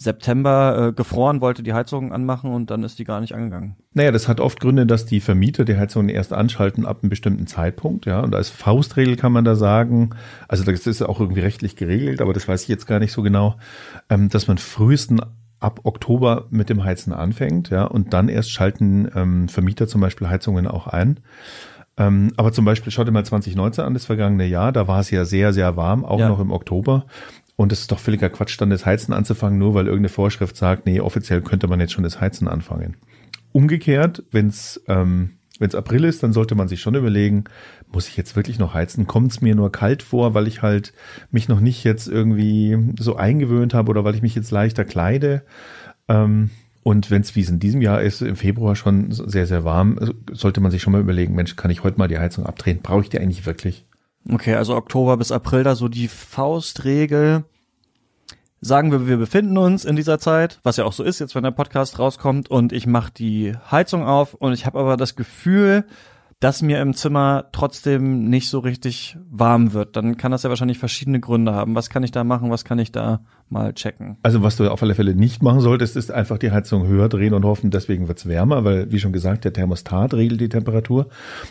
September 0.00 0.88
äh, 0.88 0.92
gefroren, 0.92 1.42
wollte 1.42 1.62
die 1.62 1.74
Heizung 1.74 2.12
anmachen 2.12 2.50
und 2.52 2.70
dann 2.70 2.82
ist 2.84 2.98
die 2.98 3.04
gar 3.04 3.20
nicht 3.20 3.34
angegangen. 3.34 3.76
Naja, 3.92 4.12
das 4.12 4.28
hat 4.28 4.40
oft 4.40 4.58
Gründe, 4.58 4.86
dass 4.86 5.04
die 5.04 5.20
Vermieter 5.20 5.66
die 5.66 5.76
Heizung 5.76 6.08
erst 6.08 6.32
anschalten 6.32 6.86
ab 6.86 7.00
einem 7.02 7.10
bestimmten 7.10 7.46
Zeitpunkt, 7.46 8.06
ja. 8.06 8.20
Und 8.20 8.34
als 8.34 8.48
Faustregel 8.48 9.16
kann 9.16 9.32
man 9.32 9.44
da 9.44 9.56
sagen, 9.56 10.10
also 10.48 10.64
das 10.64 10.86
ist 10.86 11.02
auch 11.02 11.20
irgendwie 11.20 11.40
rechtlich 11.40 11.76
geregelt, 11.76 12.22
aber 12.22 12.32
das 12.32 12.48
weiß 12.48 12.62
ich 12.62 12.68
jetzt 12.68 12.86
gar 12.86 12.98
nicht 12.98 13.12
so 13.12 13.20
genau, 13.20 13.56
ähm, 14.08 14.30
dass 14.30 14.48
man 14.48 14.56
frühesten 14.56 15.20
ab 15.60 15.80
Oktober 15.84 16.46
mit 16.50 16.70
dem 16.70 16.82
Heizen 16.82 17.12
anfängt, 17.12 17.70
ja, 17.70 17.84
und 17.84 18.12
dann 18.12 18.28
erst 18.28 18.50
schalten 18.50 19.10
ähm, 19.14 19.48
Vermieter 19.48 19.86
zum 19.86 20.00
Beispiel 20.00 20.28
Heizungen 20.28 20.66
auch 20.66 20.86
ein. 20.86 21.20
Ähm, 21.96 22.32
aber 22.36 22.52
zum 22.52 22.64
Beispiel, 22.64 22.90
schaut 22.90 23.06
dir 23.06 23.12
mal 23.12 23.24
2019 23.24 23.84
an, 23.84 23.94
das 23.94 24.06
vergangene 24.06 24.46
Jahr, 24.46 24.72
da 24.72 24.88
war 24.88 25.00
es 25.00 25.10
ja 25.10 25.24
sehr, 25.24 25.52
sehr 25.52 25.76
warm, 25.76 26.04
auch 26.04 26.18
ja. 26.18 26.28
noch 26.28 26.40
im 26.40 26.50
Oktober. 26.50 27.04
Und 27.56 27.72
es 27.72 27.80
ist 27.82 27.92
doch 27.92 27.98
völliger 27.98 28.30
Quatsch, 28.30 28.58
dann 28.58 28.70
das 28.70 28.86
Heizen 28.86 29.12
anzufangen, 29.12 29.58
nur 29.58 29.74
weil 29.74 29.84
irgendeine 29.84 30.08
Vorschrift 30.08 30.56
sagt, 30.56 30.86
nee, 30.86 31.00
offiziell 31.00 31.42
könnte 31.42 31.68
man 31.68 31.78
jetzt 31.78 31.92
schon 31.92 32.04
das 32.04 32.18
Heizen 32.18 32.48
anfangen. 32.48 32.96
Umgekehrt, 33.52 34.22
wenn 34.30 34.46
es 34.46 34.82
ähm, 34.88 35.32
wenn 35.60 35.68
es 35.68 35.74
April 35.74 36.04
ist, 36.04 36.22
dann 36.22 36.32
sollte 36.32 36.54
man 36.54 36.68
sich 36.68 36.80
schon 36.80 36.94
überlegen, 36.94 37.44
muss 37.92 38.08
ich 38.08 38.16
jetzt 38.16 38.34
wirklich 38.34 38.58
noch 38.58 38.72
heizen? 38.74 39.06
Kommt 39.06 39.30
es 39.30 39.42
mir 39.42 39.54
nur 39.54 39.70
kalt 39.70 40.02
vor, 40.02 40.34
weil 40.34 40.48
ich 40.48 40.62
halt 40.62 40.94
mich 41.30 41.48
noch 41.48 41.60
nicht 41.60 41.84
jetzt 41.84 42.08
irgendwie 42.08 42.94
so 42.98 43.16
eingewöhnt 43.16 43.74
habe 43.74 43.90
oder 43.90 44.02
weil 44.02 44.14
ich 44.14 44.22
mich 44.22 44.34
jetzt 44.34 44.50
leichter 44.50 44.86
kleide? 44.86 45.42
Ähm, 46.08 46.48
und 46.82 47.10
wenn 47.10 47.20
es 47.20 47.36
wie 47.36 47.42
es 47.42 47.50
in 47.50 47.60
diesem 47.60 47.82
Jahr 47.82 48.00
ist, 48.00 48.22
im 48.22 48.36
Februar 48.36 48.74
schon 48.74 49.12
sehr, 49.12 49.46
sehr 49.46 49.62
warm, 49.64 49.98
sollte 50.32 50.62
man 50.62 50.70
sich 50.70 50.80
schon 50.80 50.94
mal 50.94 51.00
überlegen, 51.00 51.34
Mensch, 51.34 51.56
kann 51.56 51.70
ich 51.70 51.84
heute 51.84 51.98
mal 51.98 52.08
die 52.08 52.18
Heizung 52.18 52.46
abdrehen? 52.46 52.80
Brauche 52.82 53.02
ich 53.02 53.10
die 53.10 53.20
eigentlich 53.20 53.44
wirklich? 53.44 53.84
Okay, 54.32 54.54
also 54.54 54.74
Oktober 54.74 55.18
bis 55.18 55.30
April 55.30 55.62
da 55.62 55.74
so 55.74 55.88
die 55.88 56.08
Faustregel. 56.08 57.44
Sagen 58.62 58.92
wir, 58.92 59.06
wir 59.06 59.16
befinden 59.16 59.56
uns 59.56 59.86
in 59.86 59.96
dieser 59.96 60.18
Zeit, 60.18 60.60
was 60.62 60.76
ja 60.76 60.84
auch 60.84 60.92
so 60.92 61.02
ist, 61.02 61.18
jetzt 61.18 61.34
wenn 61.34 61.44
der 61.44 61.50
Podcast 61.50 61.98
rauskommt 61.98 62.50
und 62.50 62.74
ich 62.74 62.86
mache 62.86 63.10
die 63.10 63.54
Heizung 63.70 64.04
auf 64.04 64.34
und 64.34 64.52
ich 64.52 64.66
habe 64.66 64.78
aber 64.78 64.98
das 64.98 65.16
Gefühl, 65.16 65.84
dass 66.40 66.62
mir 66.62 66.80
im 66.80 66.94
Zimmer 66.94 67.44
trotzdem 67.52 68.28
nicht 68.30 68.48
so 68.48 68.60
richtig 68.60 69.18
warm 69.30 69.74
wird, 69.74 69.94
dann 69.96 70.16
kann 70.16 70.32
das 70.32 70.42
ja 70.42 70.48
wahrscheinlich 70.48 70.78
verschiedene 70.78 71.20
Gründe 71.20 71.52
haben. 71.52 71.74
Was 71.74 71.90
kann 71.90 72.02
ich 72.02 72.12
da 72.12 72.24
machen? 72.24 72.50
Was 72.50 72.64
kann 72.64 72.78
ich 72.78 72.92
da 72.92 73.20
mal 73.50 73.74
checken? 73.74 74.16
Also 74.22 74.42
was 74.42 74.56
du 74.56 74.70
auf 74.70 74.82
alle 74.82 74.94
Fälle 74.94 75.14
nicht 75.14 75.42
machen 75.42 75.60
solltest, 75.60 75.96
ist 75.96 76.10
einfach 76.10 76.38
die 76.38 76.50
Heizung 76.50 76.86
höher 76.86 77.10
drehen 77.10 77.34
und 77.34 77.44
hoffen, 77.44 77.70
deswegen 77.70 78.08
wird's 78.08 78.26
wärmer, 78.26 78.64
weil 78.64 78.90
wie 78.90 78.98
schon 78.98 79.12
gesagt, 79.12 79.44
der 79.44 79.52
Thermostat 79.52 80.14
regelt 80.14 80.40
die 80.40 80.48
Temperatur. 80.48 81.08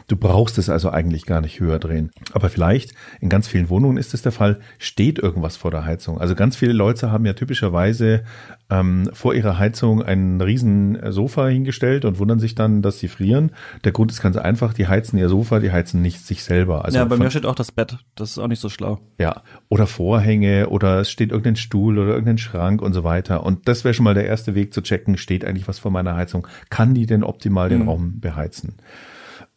Du 0.08 0.16
brauchst 0.16 0.58
es 0.58 0.70
also 0.70 0.90
eigentlich 0.90 1.26
gar 1.26 1.42
nicht 1.42 1.60
höher 1.60 1.78
drehen. 1.78 2.10
Aber 2.34 2.50
vielleicht, 2.50 2.94
in 3.20 3.30
ganz 3.30 3.48
vielen 3.48 3.70
Wohnungen 3.70 3.98
ist 3.98 4.16
es 4.16 4.24
der 4.24 4.32
Fall, 4.32 4.60
steht 4.80 5.20
irgendwas 5.20 5.56
vor 5.56 5.70
der 5.70 5.86
Heizung. 5.86 6.20
Also 6.20 6.34
ganz 6.34 6.56
viele 6.56 6.74
Leute 6.74 7.12
haben 7.12 7.26
ja 7.26 7.34
typischerweise 7.34 8.24
ähm, 8.70 9.10
vor 9.14 9.34
ihrer 9.34 9.58
Heizung 9.58 10.02
ein 10.04 10.42
riesen 10.42 10.98
Sofa 11.12 11.48
hingestellt 11.48 12.06
und 12.06 12.20
wundern 12.20 12.40
sich 12.40 12.56
dann, 12.56 12.82
dass 12.82 13.00
sie 13.00 13.08
frieren. 13.08 13.52
Der 13.84 13.92
Grund 13.92 14.12
ist 14.12 14.22
ganz 14.22 14.38
einfach, 14.38 14.74
die 14.74 14.88
heizen 14.88 15.18
ihr 15.18 15.30
Sofa, 15.30 15.60
die 15.60 15.72
heizen 15.72 16.02
nicht 16.02 16.26
sich 16.26 16.44
selber. 16.44 16.86
Also 16.86 16.98
ja, 16.98 17.06
bei 17.06 17.18
mir 17.18 17.30
steht 17.32 17.46
auch 17.46 17.56
das 17.56 17.72
Bett. 17.72 17.98
Das 18.16 18.32
ist 18.32 18.38
auch 18.38 18.48
nicht 18.48 18.60
so 18.60 18.70
schlau. 18.70 19.00
Ja, 19.20 19.44
oder 19.70 19.88
Vorhänge 19.88 20.70
oder 20.70 21.00
es 21.00 21.10
steht 21.10 21.32
irgendein 21.32 21.56
Stuhl 21.56 21.98
oder 21.98 22.12
irgendein 22.12 22.38
Schrank 22.38 22.82
und 22.82 22.94
so 22.94 23.04
weiter. 23.04 23.44
Und 23.44 23.68
das 23.68 23.84
wäre 23.84 23.94
schon 23.94 24.04
mal 24.04 24.14
der 24.14 24.26
erste 24.26 24.56
Weg 24.56 24.74
zu 24.74 24.82
checken, 24.82 25.18
steht 25.18 25.46
eigentlich 25.46 25.68
was 25.68 25.80
vor 25.80 25.92
meiner 25.92 26.16
Heizung? 26.16 26.48
Kann 26.70 26.94
die 26.94 27.06
denn 27.06 27.24
optimal 27.24 27.70
den 27.70 27.84
mhm. 27.84 27.90
Raum 27.90 28.20
beheizen? 28.20 28.76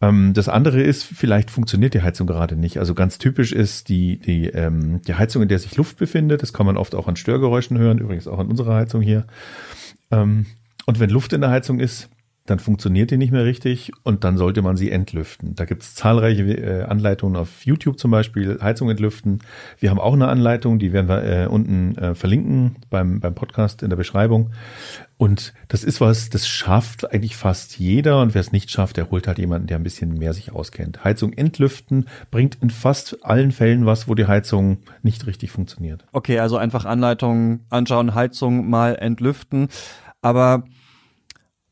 Ähm, 0.02 0.34
das 0.34 0.48
andere 0.48 0.82
ist, 0.82 1.04
vielleicht 1.04 1.50
funktioniert 1.50 1.94
die 1.94 2.02
Heizung 2.02 2.26
gerade 2.26 2.56
nicht. 2.56 2.78
Also 2.78 2.94
ganz 2.94 3.18
typisch 3.18 3.52
ist 3.52 3.88
die, 3.88 4.18
die, 4.18 4.48
ähm, 4.48 5.00
die 5.02 5.14
Heizung, 5.14 5.42
in 5.42 5.48
der 5.48 5.60
sich 5.60 5.76
Luft 5.76 5.96
befindet. 5.96 6.42
Das 6.42 6.52
kann 6.52 6.66
man 6.66 6.76
oft 6.76 6.94
auch 6.94 7.06
an 7.08 7.16
Störgeräuschen 7.16 7.78
hören, 7.78 7.98
übrigens 7.98 8.26
auch 8.26 8.40
an 8.40 8.48
unserer 8.48 8.74
Heizung 8.74 9.00
hier. 9.00 9.24
Ähm, 10.10 10.46
und 10.84 10.98
wenn 10.98 11.08
Luft 11.08 11.32
in 11.32 11.40
der 11.40 11.50
Heizung 11.50 11.78
ist, 11.78 12.10
dann 12.46 12.58
funktioniert 12.58 13.10
die 13.10 13.18
nicht 13.18 13.30
mehr 13.30 13.44
richtig 13.44 13.92
und 14.02 14.24
dann 14.24 14.36
sollte 14.36 14.62
man 14.62 14.76
sie 14.76 14.90
entlüften. 14.90 15.54
Da 15.54 15.64
gibt 15.64 15.82
es 15.82 15.94
zahlreiche 15.94 16.42
äh, 16.42 16.82
Anleitungen 16.82 17.36
auf 17.36 17.64
YouTube 17.64 17.98
zum 17.98 18.10
Beispiel, 18.10 18.58
Heizung 18.60 18.90
entlüften. 18.90 19.38
Wir 19.78 19.90
haben 19.90 20.00
auch 20.00 20.14
eine 20.14 20.28
Anleitung, 20.28 20.80
die 20.80 20.92
werden 20.92 21.08
wir 21.08 21.22
äh, 21.22 21.46
unten 21.46 21.96
äh, 21.96 22.14
verlinken 22.14 22.76
beim, 22.90 23.20
beim 23.20 23.34
Podcast 23.34 23.82
in 23.82 23.90
der 23.90 23.96
Beschreibung. 23.96 24.50
Und 25.18 25.54
das 25.68 25.84
ist 25.84 26.00
was, 26.00 26.30
das 26.30 26.48
schafft 26.48 27.12
eigentlich 27.12 27.36
fast 27.36 27.78
jeder 27.78 28.20
und 28.20 28.34
wer 28.34 28.40
es 28.40 28.50
nicht 28.50 28.72
schafft, 28.72 28.96
der 28.96 29.08
holt 29.12 29.28
halt 29.28 29.38
jemanden, 29.38 29.68
der 29.68 29.76
ein 29.76 29.84
bisschen 29.84 30.14
mehr 30.14 30.32
sich 30.32 30.50
auskennt. 30.50 31.04
Heizung 31.04 31.32
entlüften 31.32 32.06
bringt 32.32 32.58
in 32.60 32.70
fast 32.70 33.24
allen 33.24 33.52
Fällen 33.52 33.86
was, 33.86 34.08
wo 34.08 34.16
die 34.16 34.26
Heizung 34.26 34.78
nicht 35.04 35.28
richtig 35.28 35.52
funktioniert. 35.52 36.04
Okay, 36.10 36.40
also 36.40 36.56
einfach 36.56 36.86
Anleitung 36.86 37.60
anschauen, 37.70 38.16
Heizung 38.16 38.68
mal 38.68 38.96
entlüften. 38.96 39.68
Aber 40.22 40.64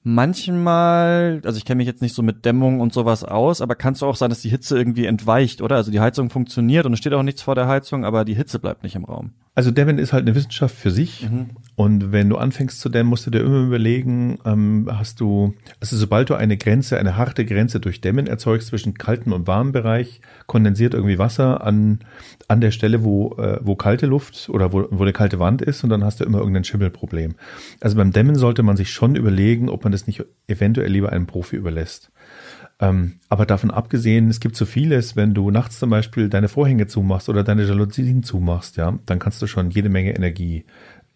manchmal, 0.03 1.41
also 1.45 1.59
ich 1.59 1.65
kenne 1.65 1.77
mich 1.79 1.87
jetzt 1.87 2.03
nicht 2.03 2.15
so 2.15 2.23
mit 2.23 2.45
Dämmung 2.45 2.81
und 2.81 2.93
sowas 2.93 3.25
aus, 3.25 3.61
aber 3.61 3.75
kann 3.75 3.93
es 3.95 4.03
auch 4.03 4.17
sein, 4.17 4.31
dass 4.31 4.41
die 4.41 4.49
Hitze 4.49 4.77
irgendwie 4.79 5.07
entweicht, 5.07 5.61
oder? 5.61 5.77
Also 5.77 5.91
die 5.91 6.01
Heizung 6.01 6.31
funktioniert 6.31 6.87
und 6.87 6.95
es 6.95 6.99
steht 6.99 7.13
auch 7.13 7.23
nichts 7.23 7.43
vor 7.43 7.55
der 7.55 7.69
Heizung, 7.69 8.05
aber 8.05 8.25
die 8.25 8.35
Hitze 8.35 8.59
bleibt 8.59 8.83
nicht 8.83 8.97
im 8.97 9.05
Raum. 9.05 9.33
Also 9.61 9.73
Dämmen 9.73 9.99
ist 9.99 10.15
halt 10.15 10.27
eine 10.27 10.35
Wissenschaft 10.35 10.75
für 10.75 10.91
sich. 10.91 11.29
Mhm. 11.29 11.51
Und 11.77 12.13
wenn 12.13 12.31
du 12.31 12.39
anfängst 12.39 12.81
zu 12.81 12.89
dämmen, 12.89 13.11
musst 13.11 13.27
du 13.27 13.31
dir 13.31 13.41
immer 13.41 13.67
überlegen, 13.67 14.39
ähm, 14.47 14.89
hast 14.91 15.21
du, 15.21 15.53
also 15.81 15.99
sobald 15.99 16.31
du 16.31 16.35
eine 16.35 16.57
Grenze, 16.57 16.99
eine 16.99 17.19
harte 17.19 17.45
Grenze 17.45 17.79
durch 17.79 18.01
Dämmen 18.01 18.27
erzeugst 18.27 18.69
zwischen 18.69 18.95
kaltem 18.95 19.35
und 19.35 19.47
warmem 19.47 19.73
Bereich, 19.73 20.23
kondensiert 20.47 20.95
irgendwie 20.95 21.19
Wasser 21.19 21.63
an, 21.63 21.99
an 22.49 22.63
der 22.63 22.71
Stelle, 22.71 23.05
wo, 23.05 23.35
äh, 23.35 23.59
wo 23.61 23.77
kalte 23.77 24.07
Luft 24.07 24.49
oder 24.49 24.73
wo, 24.73 24.87
wo 24.91 25.03
eine 25.03 25.13
kalte 25.13 25.39
Wand 25.41 25.61
ist 25.61 25.85
und 25.85 25.91
dann 25.91 26.05
hast 26.05 26.21
du 26.21 26.25
immer 26.25 26.39
irgendein 26.39 26.65
Schimmelproblem. 26.65 27.35
Also 27.83 27.99
beim 27.99 28.13
Dämmen 28.13 28.37
sollte 28.37 28.63
man 28.63 28.79
sich 28.79 28.91
schon 28.91 29.15
überlegen, 29.15 29.69
ob 29.69 29.85
man 29.85 29.93
das 29.93 30.07
nicht 30.07 30.25
eventuell 30.49 30.91
lieber 30.91 31.13
einem 31.13 31.27
Profi 31.27 31.57
überlässt. 31.57 32.11
Ähm, 32.81 33.15
aber 33.29 33.47
davon 33.47 33.71
abgesehen, 33.71 34.29
es 34.29 34.41
gibt 34.41 34.57
so 34.57 34.65
vieles, 34.65 35.15
wenn 35.15 35.35
du 35.35 35.51
nachts 35.51 35.79
zum 35.79 35.91
Beispiel 35.91 36.29
deine 36.29 36.49
Vorhänge 36.49 36.87
zumachst 36.87 37.29
oder 37.29 37.45
deine 37.45 37.65
Jalousien 37.65 38.23
zumachst, 38.23 38.77
ja, 38.77 38.99
dann 39.07 39.19
kannst 39.19 39.43
du 39.43 39.47
schon 39.47 39.71
jede 39.71 39.91
Menge 39.91 40.15
Energie 40.15 40.65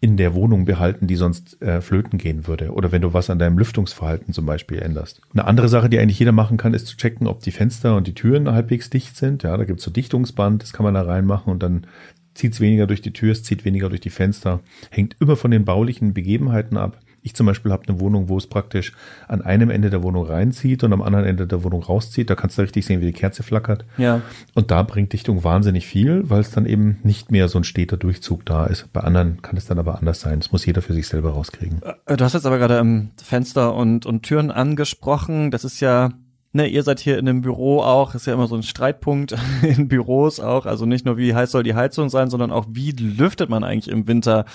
in 0.01 0.17
der 0.17 0.35
Wohnung 0.35 0.65
behalten, 0.65 1.07
die 1.07 1.15
sonst 1.15 1.59
äh, 1.63 1.81
flöten 1.81 2.19
gehen 2.19 2.47
würde. 2.47 2.71
Oder 2.73 2.91
wenn 2.91 3.01
du 3.01 3.13
was 3.13 3.29
an 3.29 3.39
deinem 3.39 3.57
Lüftungsverhalten 3.57 4.33
zum 4.33 4.45
Beispiel 4.45 4.79
änderst. 4.79 5.21
Eine 5.33 5.45
andere 5.45 5.69
Sache, 5.69 5.89
die 5.89 5.97
eigentlich 5.97 6.19
jeder 6.19 6.33
machen 6.33 6.57
kann, 6.57 6.75
ist 6.75 6.85
zu 6.85 6.97
checken, 6.97 7.25
ob 7.25 7.39
die 7.41 7.51
Fenster 7.51 7.95
und 7.95 8.05
die 8.05 8.13
Türen 8.13 8.51
halbwegs 8.51 8.89
dicht 8.91 9.15
sind. 9.15 9.41
Ja, 9.41 9.57
da 9.57 9.63
gibt's 9.63 9.83
so 9.83 9.91
Dichtungsband, 9.91 10.61
das 10.61 10.73
kann 10.73 10.83
man 10.83 10.93
da 10.93 11.01
reinmachen 11.01 11.51
und 11.51 11.63
dann 11.63 11.87
zieht's 12.35 12.59
weniger 12.59 12.85
durch 12.85 13.01
die 13.01 13.13
Tür, 13.13 13.31
es 13.31 13.43
zieht 13.43 13.65
weniger 13.65 13.89
durch 13.89 14.01
die 14.01 14.09
Fenster. 14.09 14.59
Hängt 14.91 15.15
immer 15.19 15.37
von 15.37 15.49
den 15.49 15.65
baulichen 15.65 16.13
Begebenheiten 16.13 16.77
ab. 16.77 16.99
Ich 17.25 17.33
zum 17.33 17.47
Beispiel 17.47 17.71
habe 17.71 17.83
eine 17.87 17.99
Wohnung, 17.99 18.29
wo 18.29 18.37
es 18.37 18.45
praktisch 18.45 18.93
an 19.27 19.41
einem 19.41 19.71
Ende 19.71 19.89
der 19.89 20.03
Wohnung 20.03 20.27
reinzieht 20.27 20.83
und 20.83 20.93
am 20.93 21.01
anderen 21.01 21.25
Ende 21.25 21.47
der 21.47 21.63
Wohnung 21.63 21.81
rauszieht. 21.81 22.29
Da 22.29 22.35
kannst 22.35 22.57
du 22.57 22.61
richtig 22.61 22.85
sehen, 22.85 23.01
wie 23.01 23.07
die 23.07 23.13
Kerze 23.13 23.41
flackert. 23.41 23.83
Ja. 23.97 24.21
Und 24.53 24.69
da 24.69 24.83
bringt 24.83 25.11
Dichtung 25.11 25.43
wahnsinnig 25.43 25.87
viel, 25.87 26.29
weil 26.29 26.41
es 26.41 26.51
dann 26.51 26.67
eben 26.67 26.99
nicht 27.01 27.31
mehr 27.31 27.47
so 27.47 27.57
ein 27.57 27.63
steter 27.63 27.97
Durchzug 27.97 28.45
da 28.45 28.67
ist. 28.67 28.93
Bei 28.93 29.01
anderen 29.01 29.41
kann 29.41 29.57
es 29.57 29.65
dann 29.65 29.79
aber 29.79 29.97
anders 29.97 30.21
sein. 30.21 30.39
Das 30.39 30.51
muss 30.51 30.65
jeder 30.65 30.83
für 30.83 30.93
sich 30.93 31.07
selber 31.07 31.31
rauskriegen. 31.31 31.81
Äh, 32.05 32.15
Du 32.15 32.23
hast 32.23 32.33
jetzt 32.33 32.45
aber 32.45 32.59
gerade 32.59 32.77
ähm, 32.77 33.09
Fenster 33.21 33.73
und, 33.73 34.05
und 34.05 34.21
Türen 34.21 34.51
angesprochen. 34.51 35.49
Das 35.49 35.63
ist 35.65 35.79
ja, 35.79 36.11
ne, 36.55 36.67
ihr 36.67 36.83
seid 36.83 36.99
hier 36.99 37.19
in 37.19 37.27
einem 37.27 37.41
Büro 37.41 37.81
auch, 37.81 38.15
ist 38.15 38.25
ja 38.25 38.33
immer 38.33 38.47
so 38.47 38.55
ein 38.55 38.63
Streitpunkt 38.63 39.35
in 39.61 39.87
Büros 39.87 40.39
auch. 40.39 40.65
Also 40.65 40.85
nicht 40.85 41.05
nur, 41.05 41.17
wie 41.17 41.35
heiß 41.35 41.51
soll 41.51 41.63
die 41.63 41.75
Heizung 41.75 42.09
sein, 42.09 42.29
sondern 42.29 42.51
auch, 42.51 42.65
wie 42.69 42.91
lüftet 42.91 43.49
man 43.49 43.63
eigentlich 43.63 43.93
im 43.93 44.07
Winter 44.07 44.45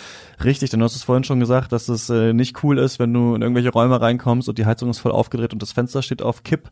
richtig? 0.42 0.70
Denn 0.70 0.80
du 0.80 0.84
hast 0.84 0.96
es 0.96 1.04
vorhin 1.04 1.24
schon 1.24 1.38
gesagt, 1.38 1.72
dass 1.72 1.88
es 1.88 2.10
äh, 2.10 2.32
nicht 2.32 2.64
cool 2.64 2.78
ist, 2.78 2.98
wenn 2.98 3.12
du 3.12 3.34
in 3.34 3.42
irgendwelche 3.42 3.70
Räume 3.70 4.00
reinkommst 4.00 4.48
und 4.48 4.58
die 4.58 4.66
Heizung 4.66 4.90
ist 4.90 4.98
voll 4.98 5.12
aufgedreht 5.12 5.52
und 5.52 5.62
das 5.62 5.72
Fenster 5.72 6.02
steht 6.02 6.22
auf 6.22 6.42
Kipp. 6.42 6.70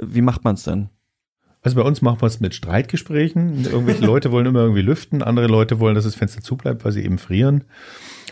Wie 0.00 0.22
macht 0.22 0.44
man's 0.44 0.62
denn? 0.62 0.88
Also 1.60 1.76
bei 1.76 1.82
uns 1.82 2.00
machen 2.00 2.22
wir 2.22 2.26
es 2.26 2.40
mit 2.40 2.54
Streitgesprächen. 2.54 3.64
Irgendwelche 3.64 4.04
Leute 4.06 4.30
wollen 4.30 4.46
immer 4.46 4.60
irgendwie 4.60 4.82
lüften, 4.82 5.22
andere 5.22 5.48
Leute 5.48 5.80
wollen, 5.80 5.96
dass 5.96 6.04
das 6.04 6.14
Fenster 6.14 6.40
zubleibt, 6.40 6.84
weil 6.84 6.92
sie 6.92 7.04
eben 7.04 7.18
frieren. 7.18 7.64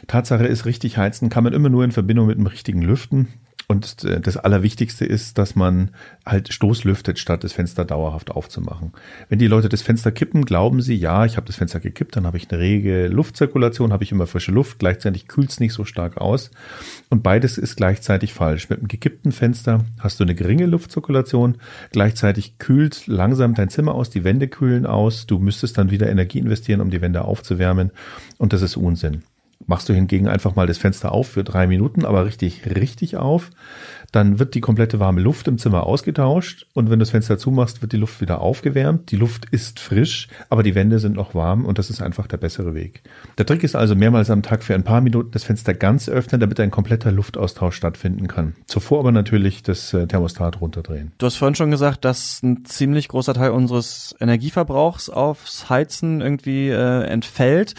Tatsache 0.07 0.47
ist, 0.47 0.65
richtig 0.65 0.97
heizen 0.97 1.29
kann 1.29 1.43
man 1.43 1.53
immer 1.53 1.69
nur 1.69 1.83
in 1.83 1.91
Verbindung 1.91 2.29
mit 2.29 2.37
einem 2.37 2.47
richtigen 2.47 2.83
Lüften. 2.83 3.29
Und 3.69 4.05
äh, 4.05 4.21
das 4.21 4.37
Allerwichtigste 4.37 5.05
ist, 5.05 5.39
dass 5.39 5.57
man 5.57 5.91
halt 6.25 6.53
Stoßlüftet, 6.53 7.19
statt 7.19 7.43
das 7.43 7.53
Fenster 7.53 7.85
dauerhaft 7.85 8.31
aufzumachen. 8.31 8.93
Wenn 9.29 9.41
die 9.41 9.49
Leute 9.49 9.69
das 9.69 9.83
Fenster 9.83 10.13
kippen, 10.13 10.45
glauben 10.45 10.83
sie, 10.83 10.95
ja, 10.95 11.25
ich 11.25 11.37
habe 11.37 11.47
das 11.47 11.57
Fenster 11.57 11.81
gekippt, 11.81 12.17
dann 12.17 12.27
habe 12.27 12.37
ich 12.37 12.51
eine 12.51 12.61
rege 12.61 13.09
Luftzirkulation, 13.09 13.93
habe 13.93 14.05
ich 14.05 14.13
immer 14.13 14.27
frische 14.27 14.53
Luft, 14.53 14.79
gleichzeitig 14.79 15.27
kühlt 15.27 15.51
es 15.51 15.61
nicht 15.61 15.73
so 15.73 15.85
stark 15.85 16.19
aus. 16.19 16.51
Und 17.11 17.23
beides 17.23 17.59
ist 17.59 17.77
gleichzeitig 17.77 18.35
falsch. 18.35 18.71
Mit 18.71 18.79
einem 18.79 18.89
gekippten 18.89 19.33
Fenster 19.33 19.85
hast 19.99 20.21
du 20.21 20.25
eine 20.25 20.37
geringe 20.37 20.67
Luftzirkulation, 20.67 21.57
gleichzeitig 21.91 22.59
kühlt 22.59 23.07
langsam 23.09 23.55
dein 23.55 23.69
Zimmer 23.69 23.95
aus, 23.95 24.11
die 24.11 24.23
Wände 24.23 24.47
kühlen 24.47 24.87
aus, 24.87 25.27
du 25.27 25.39
müsstest 25.39 25.77
dann 25.77 25.91
wieder 25.91 26.09
Energie 26.09 26.39
investieren, 26.39 26.81
um 26.81 26.91
die 26.91 27.01
Wände 27.01 27.23
aufzuwärmen 27.23 27.91
und 28.39 28.53
das 28.53 28.63
ist 28.63 28.77
Unsinn. 28.77 29.23
Machst 29.67 29.89
du 29.89 29.93
hingegen 29.93 30.29
einfach 30.29 30.55
mal 30.55 30.67
das 30.67 30.79
Fenster 30.79 31.13
auf 31.13 31.29
für 31.29 31.45
drei 31.45 31.67
Minuten, 31.67 32.05
aber 32.05 32.25
richtig, 32.25 32.63
richtig 32.67 33.17
auf, 33.17 33.51
dann 34.13 34.39
wird 34.39 34.55
die 34.55 34.61
komplette 34.61 35.01
warme 35.01 35.21
Luft 35.21 35.49
im 35.49 35.59
Zimmer 35.59 35.85
ausgetauscht 35.85 36.67
und 36.73 36.87
wenn 36.87 36.99
du 36.99 37.03
das 37.03 37.11
Fenster 37.11 37.39
zumachst, 37.39 37.83
wird 37.83 37.93
die 37.93 37.97
Luft 37.97 38.21
wieder 38.21 38.41
aufgewärmt. 38.41 39.11
Die 39.11 39.17
Luft 39.17 39.47
ist 39.51 39.81
frisch, 39.81 40.29
aber 40.49 40.63
die 40.63 40.75
Wände 40.75 40.99
sind 40.99 41.17
noch 41.17 41.35
warm 41.35 41.65
und 41.65 41.79
das 41.79 41.91
ist 41.91 42.01
einfach 42.01 42.27
der 42.27 42.37
bessere 42.37 42.75
Weg. 42.75 43.03
Der 43.39 43.47
Trick 43.47 43.65
ist 43.65 43.75
also 43.77 43.95
mehrmals 43.95 44.31
am 44.31 44.43
Tag 44.43 44.63
für 44.63 44.75
ein 44.75 44.85
paar 44.85 45.01
Minuten 45.01 45.31
das 45.33 45.45
Fenster 45.45 45.75
ganz 45.75 46.09
öffnen, 46.09 46.41
damit 46.41 46.61
ein 46.61 46.71
kompletter 46.71 47.11
Luftaustausch 47.11 47.77
stattfinden 47.77 48.29
kann. 48.29 48.55
Zuvor 48.67 49.01
aber 49.01 49.13
natürlich 49.13 49.63
das 49.63 49.93
äh, 49.93 50.07
Thermostat 50.07 50.61
runterdrehen. 50.61 51.13
Du 51.19 51.27
hast 51.27 51.37
vorhin 51.37 51.55
schon 51.55 51.71
gesagt, 51.71 52.05
dass 52.05 52.43
ein 52.43 52.65
ziemlich 52.65 53.09
großer 53.09 53.35
Teil 53.35 53.51
unseres 53.51 54.15
Energieverbrauchs 54.21 55.11
aufs 55.11 55.69
Heizen 55.69 56.21
irgendwie 56.21 56.69
äh, 56.69 57.03
entfällt. 57.05 57.75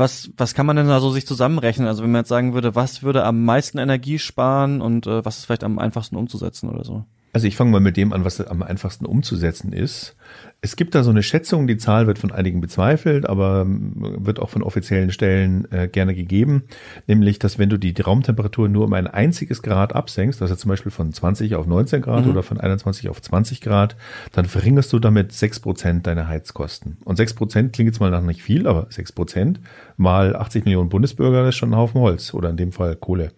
Was, 0.00 0.30
was 0.38 0.54
kann 0.54 0.64
man 0.64 0.76
denn 0.76 0.88
da 0.88 0.98
so 0.98 1.10
sich 1.10 1.26
zusammenrechnen? 1.26 1.86
Also 1.86 2.02
wenn 2.02 2.10
man 2.10 2.22
jetzt 2.22 2.30
sagen 2.30 2.54
würde, 2.54 2.74
was 2.74 3.02
würde 3.02 3.22
am 3.22 3.44
meisten 3.44 3.76
Energie 3.76 4.18
sparen 4.18 4.80
und 4.80 5.06
äh, 5.06 5.22
was 5.26 5.36
ist 5.36 5.44
vielleicht 5.44 5.62
am 5.62 5.78
einfachsten 5.78 6.16
umzusetzen 6.16 6.70
oder 6.70 6.84
so? 6.84 7.04
Also 7.34 7.46
ich 7.46 7.54
fange 7.54 7.70
mal 7.70 7.80
mit 7.80 7.98
dem 7.98 8.14
an, 8.14 8.24
was 8.24 8.40
am 8.40 8.62
einfachsten 8.62 9.04
umzusetzen 9.04 9.74
ist. 9.74 10.16
Es 10.62 10.76
gibt 10.76 10.94
da 10.94 11.02
so 11.02 11.10
eine 11.10 11.22
Schätzung, 11.22 11.66
die 11.66 11.78
Zahl 11.78 12.06
wird 12.06 12.18
von 12.18 12.32
einigen 12.32 12.60
bezweifelt, 12.60 13.26
aber 13.26 13.64
wird 13.66 14.40
auch 14.40 14.50
von 14.50 14.62
offiziellen 14.62 15.10
Stellen 15.10 15.66
äh, 15.72 15.88
gerne 15.88 16.14
gegeben, 16.14 16.64
nämlich, 17.06 17.38
dass 17.38 17.58
wenn 17.58 17.70
du 17.70 17.78
die 17.78 17.98
Raumtemperatur 17.98 18.68
nur 18.68 18.84
um 18.84 18.92
ein 18.92 19.06
einziges 19.06 19.62
Grad 19.62 19.94
absenkst, 19.94 20.42
also 20.42 20.54
zum 20.54 20.68
Beispiel 20.68 20.92
von 20.92 21.14
20 21.14 21.54
auf 21.54 21.66
19 21.66 22.02
Grad 22.02 22.26
Mhm. 22.26 22.32
oder 22.32 22.42
von 22.42 22.60
21 22.60 23.08
auf 23.08 23.22
20 23.22 23.62
Grad, 23.62 23.96
dann 24.32 24.44
verringerst 24.44 24.92
du 24.92 24.98
damit 24.98 25.32
6 25.32 25.60
Prozent 25.60 26.06
deiner 26.06 26.28
Heizkosten. 26.28 26.98
Und 27.04 27.16
6 27.16 27.32
Prozent 27.34 27.72
klingt 27.72 27.88
jetzt 27.88 28.00
mal 28.00 28.10
nach 28.10 28.20
nicht 28.22 28.42
viel, 28.42 28.66
aber 28.66 28.86
6 28.90 29.12
Prozent 29.12 29.60
mal 29.96 30.36
80 30.36 30.66
Millionen 30.66 30.90
Bundesbürger, 30.90 31.48
ist 31.48 31.56
schon 31.56 31.70
ein 31.70 31.76
Haufen 31.76 32.00
Holz 32.02 32.34
oder 32.34 32.50
in 32.50 32.58
dem 32.58 32.72
Fall 32.72 32.96
Kohle. 32.96 33.32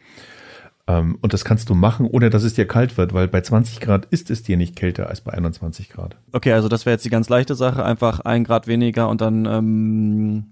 Ähm, 0.93 1.19
und 1.21 1.33
das 1.33 1.45
kannst 1.45 1.71
du 1.71 1.75
machen, 1.75 2.07
ohne 2.07 2.31
dass 2.31 2.43
es 2.43 2.55
dir 2.55 2.67
kalt 2.67 2.97
wird, 2.97 3.15
weil 3.15 3.29
bei 3.29 3.41
20 3.41 3.81
Grad 3.81 4.07
ist 4.07 4.31
es 4.31 4.43
dir 4.43 4.57
nicht 4.57 4.77
kälter 4.77 5.09
als 5.09 5.21
bei 5.21 5.33
21 5.33 5.89
Grad. 5.89 6.17
Okay, 6.33 6.53
also 6.53 6.69
das 6.69 6.87
wäre 6.87 6.95
jetzt 6.95 7.05
die 7.05 7.11
ganz 7.11 7.29
leichte 7.29 7.55
Sache, 7.55 7.85
einfach 7.85 8.21
ein 8.21 8.45
Grad 8.45 8.67
weniger 8.67 9.09
und 9.09 9.21
dann 9.21 9.47
ähm, 9.47 10.47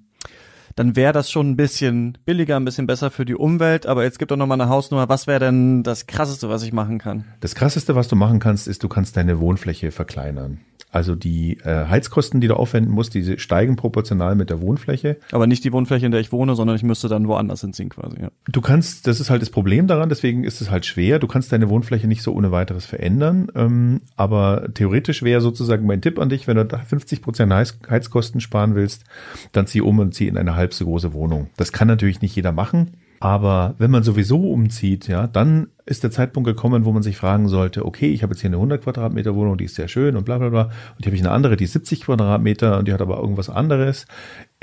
dann 0.80 0.96
wäre 0.96 1.12
das 1.12 1.30
schon 1.30 1.50
ein 1.50 1.56
bisschen 1.56 2.16
billiger, 2.24 2.56
ein 2.56 2.64
bisschen 2.64 2.86
besser 2.86 3.10
für 3.10 3.26
die 3.26 3.34
Umwelt. 3.34 3.84
Aber 3.84 4.02
jetzt 4.02 4.18
gibt 4.18 4.30
doch 4.30 4.38
noch 4.38 4.46
mal 4.46 4.54
eine 4.54 4.70
Hausnummer. 4.70 5.10
Was 5.10 5.26
wäre 5.26 5.38
denn 5.38 5.82
das 5.82 6.06
Krasseste, 6.06 6.48
was 6.48 6.62
ich 6.62 6.72
machen 6.72 6.96
kann? 6.96 7.24
Das 7.40 7.54
krasseste, 7.54 7.96
was 7.96 8.08
du 8.08 8.16
machen 8.16 8.38
kannst, 8.38 8.66
ist, 8.66 8.82
du 8.82 8.88
kannst 8.88 9.14
deine 9.18 9.40
Wohnfläche 9.40 9.90
verkleinern. 9.90 10.60
Also 10.92 11.14
die 11.14 11.58
äh, 11.58 11.86
Heizkosten, 11.86 12.40
die 12.40 12.48
du 12.48 12.54
aufwenden 12.54 12.92
musst, 12.92 13.14
diese 13.14 13.38
steigen 13.38 13.76
proportional 13.76 14.34
mit 14.34 14.50
der 14.50 14.60
Wohnfläche. 14.60 15.18
Aber 15.30 15.46
nicht 15.46 15.62
die 15.64 15.72
Wohnfläche, 15.72 16.06
in 16.06 16.12
der 16.12 16.20
ich 16.20 16.32
wohne, 16.32 16.56
sondern 16.56 16.74
ich 16.74 16.82
müsste 16.82 17.08
dann 17.08 17.28
woanders 17.28 17.60
hinziehen 17.60 17.90
quasi. 17.90 18.20
Ja. 18.20 18.30
Du 18.48 18.60
kannst, 18.60 19.06
das 19.06 19.20
ist 19.20 19.30
halt 19.30 19.40
das 19.40 19.50
Problem 19.50 19.86
daran, 19.86 20.08
deswegen 20.08 20.42
ist 20.42 20.60
es 20.60 20.70
halt 20.70 20.86
schwer. 20.86 21.20
Du 21.20 21.28
kannst 21.28 21.52
deine 21.52 21.68
Wohnfläche 21.68 22.08
nicht 22.08 22.22
so 22.22 22.32
ohne 22.32 22.50
weiteres 22.50 22.86
verändern. 22.86 23.52
Ähm, 23.54 24.00
aber 24.16 24.68
theoretisch 24.74 25.22
wäre 25.22 25.40
sozusagen 25.40 25.86
mein 25.86 26.02
Tipp 26.02 26.18
an 26.18 26.28
dich, 26.28 26.48
wenn 26.48 26.56
du 26.56 26.64
da 26.64 26.78
50 26.78 27.22
Prozent 27.22 27.52
Heiz 27.52 27.78
Heizkosten 27.88 28.40
sparen 28.40 28.74
willst, 28.74 29.04
dann 29.52 29.68
zieh 29.68 29.82
um 29.82 30.00
und 30.00 30.14
zieh 30.14 30.26
in 30.26 30.36
eine 30.36 30.56
halb 30.70 30.74
so 30.74 30.84
große 30.84 31.12
Wohnung. 31.12 31.48
Das 31.56 31.72
kann 31.72 31.88
natürlich 31.88 32.22
nicht 32.22 32.36
jeder 32.36 32.52
machen. 32.52 32.92
Aber 33.18 33.74
wenn 33.78 33.90
man 33.90 34.02
sowieso 34.02 34.38
umzieht, 34.50 35.08
ja, 35.08 35.26
dann 35.26 35.68
ist 35.90 36.04
der 36.04 36.10
Zeitpunkt 36.10 36.46
gekommen, 36.46 36.84
wo 36.84 36.92
man 36.92 37.02
sich 37.02 37.16
fragen 37.16 37.48
sollte, 37.48 37.84
okay, 37.84 38.10
ich 38.12 38.22
habe 38.22 38.32
jetzt 38.32 38.40
hier 38.40 38.48
eine 38.48 38.56
100 38.56 38.82
Quadratmeter 38.82 39.34
Wohnung, 39.34 39.58
die 39.58 39.64
ist 39.64 39.74
sehr 39.74 39.88
schön 39.88 40.16
und 40.16 40.24
bla 40.24 40.38
bla 40.38 40.48
bla. 40.48 40.62
Und 40.62 40.72
hier 41.00 41.06
habe 41.06 41.16
ich 41.16 41.22
eine 41.22 41.32
andere, 41.32 41.56
die 41.56 41.64
ist 41.64 41.72
70 41.72 42.02
Quadratmeter 42.02 42.78
und 42.78 42.88
die 42.88 42.92
hat 42.92 43.02
aber 43.02 43.18
irgendwas 43.18 43.50
anderes. 43.50 44.06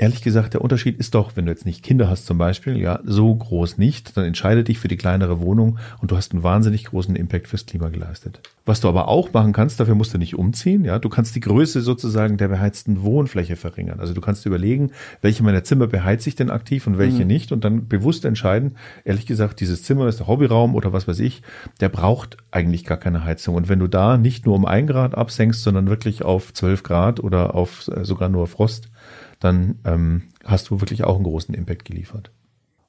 Ehrlich 0.00 0.22
gesagt, 0.22 0.54
der 0.54 0.62
Unterschied 0.62 0.98
ist 0.98 1.14
doch, 1.14 1.36
wenn 1.36 1.46
du 1.46 1.50
jetzt 1.50 1.66
nicht 1.66 1.82
Kinder 1.82 2.08
hast 2.08 2.24
zum 2.26 2.38
Beispiel, 2.38 2.78
ja, 2.78 3.00
so 3.04 3.34
groß 3.34 3.78
nicht, 3.78 4.16
dann 4.16 4.24
entscheide 4.24 4.62
dich 4.62 4.78
für 4.78 4.86
die 4.88 4.96
kleinere 4.96 5.40
Wohnung 5.40 5.78
und 6.00 6.10
du 6.12 6.16
hast 6.16 6.32
einen 6.32 6.44
wahnsinnig 6.44 6.84
großen 6.84 7.16
Impact 7.16 7.48
fürs 7.48 7.66
Klima 7.66 7.88
geleistet. 7.88 8.40
Was 8.64 8.80
du 8.80 8.88
aber 8.88 9.08
auch 9.08 9.32
machen 9.32 9.52
kannst, 9.52 9.80
dafür 9.80 9.96
musst 9.96 10.14
du 10.14 10.18
nicht 10.18 10.36
umziehen, 10.36 10.84
ja, 10.84 10.98
du 10.98 11.08
kannst 11.08 11.34
die 11.34 11.40
Größe 11.40 11.80
sozusagen 11.80 12.36
der 12.36 12.48
beheizten 12.48 13.02
Wohnfläche 13.02 13.56
verringern. 13.56 13.98
Also 13.98 14.14
du 14.14 14.20
kannst 14.20 14.46
überlegen, 14.46 14.92
welche 15.20 15.42
meiner 15.42 15.64
Zimmer 15.64 15.88
beheize 15.88 16.28
ich 16.28 16.36
denn 16.36 16.50
aktiv 16.50 16.86
und 16.86 16.96
welche 16.98 17.22
Mhm. 17.22 17.26
nicht 17.26 17.50
und 17.50 17.64
dann 17.64 17.88
bewusst 17.88 18.24
entscheiden, 18.24 18.76
ehrlich 19.04 19.26
gesagt, 19.26 19.60
dieses 19.60 19.82
Zimmer 19.82 20.06
ist 20.06 20.20
der 20.20 20.28
Hobbyraum 20.28 20.76
oder 20.76 20.92
was 20.92 21.08
weiß 21.08 21.17
ich, 21.20 21.42
der 21.80 21.88
braucht 21.88 22.36
eigentlich 22.50 22.84
gar 22.84 22.98
keine 22.98 23.24
Heizung. 23.24 23.54
Und 23.54 23.68
wenn 23.68 23.78
du 23.78 23.88
da 23.88 24.18
nicht 24.18 24.46
nur 24.46 24.54
um 24.54 24.66
ein 24.66 24.86
Grad 24.86 25.14
absenkst, 25.14 25.62
sondern 25.62 25.88
wirklich 25.88 26.22
auf 26.22 26.52
12 26.52 26.82
Grad 26.82 27.20
oder 27.20 27.54
auf 27.54 27.88
äh, 27.88 28.04
sogar 28.04 28.28
nur 28.28 28.46
Frost, 28.46 28.90
dann 29.40 29.78
ähm, 29.84 30.22
hast 30.44 30.70
du 30.70 30.80
wirklich 30.80 31.04
auch 31.04 31.16
einen 31.16 31.24
großen 31.24 31.54
Impact 31.54 31.84
geliefert. 31.84 32.30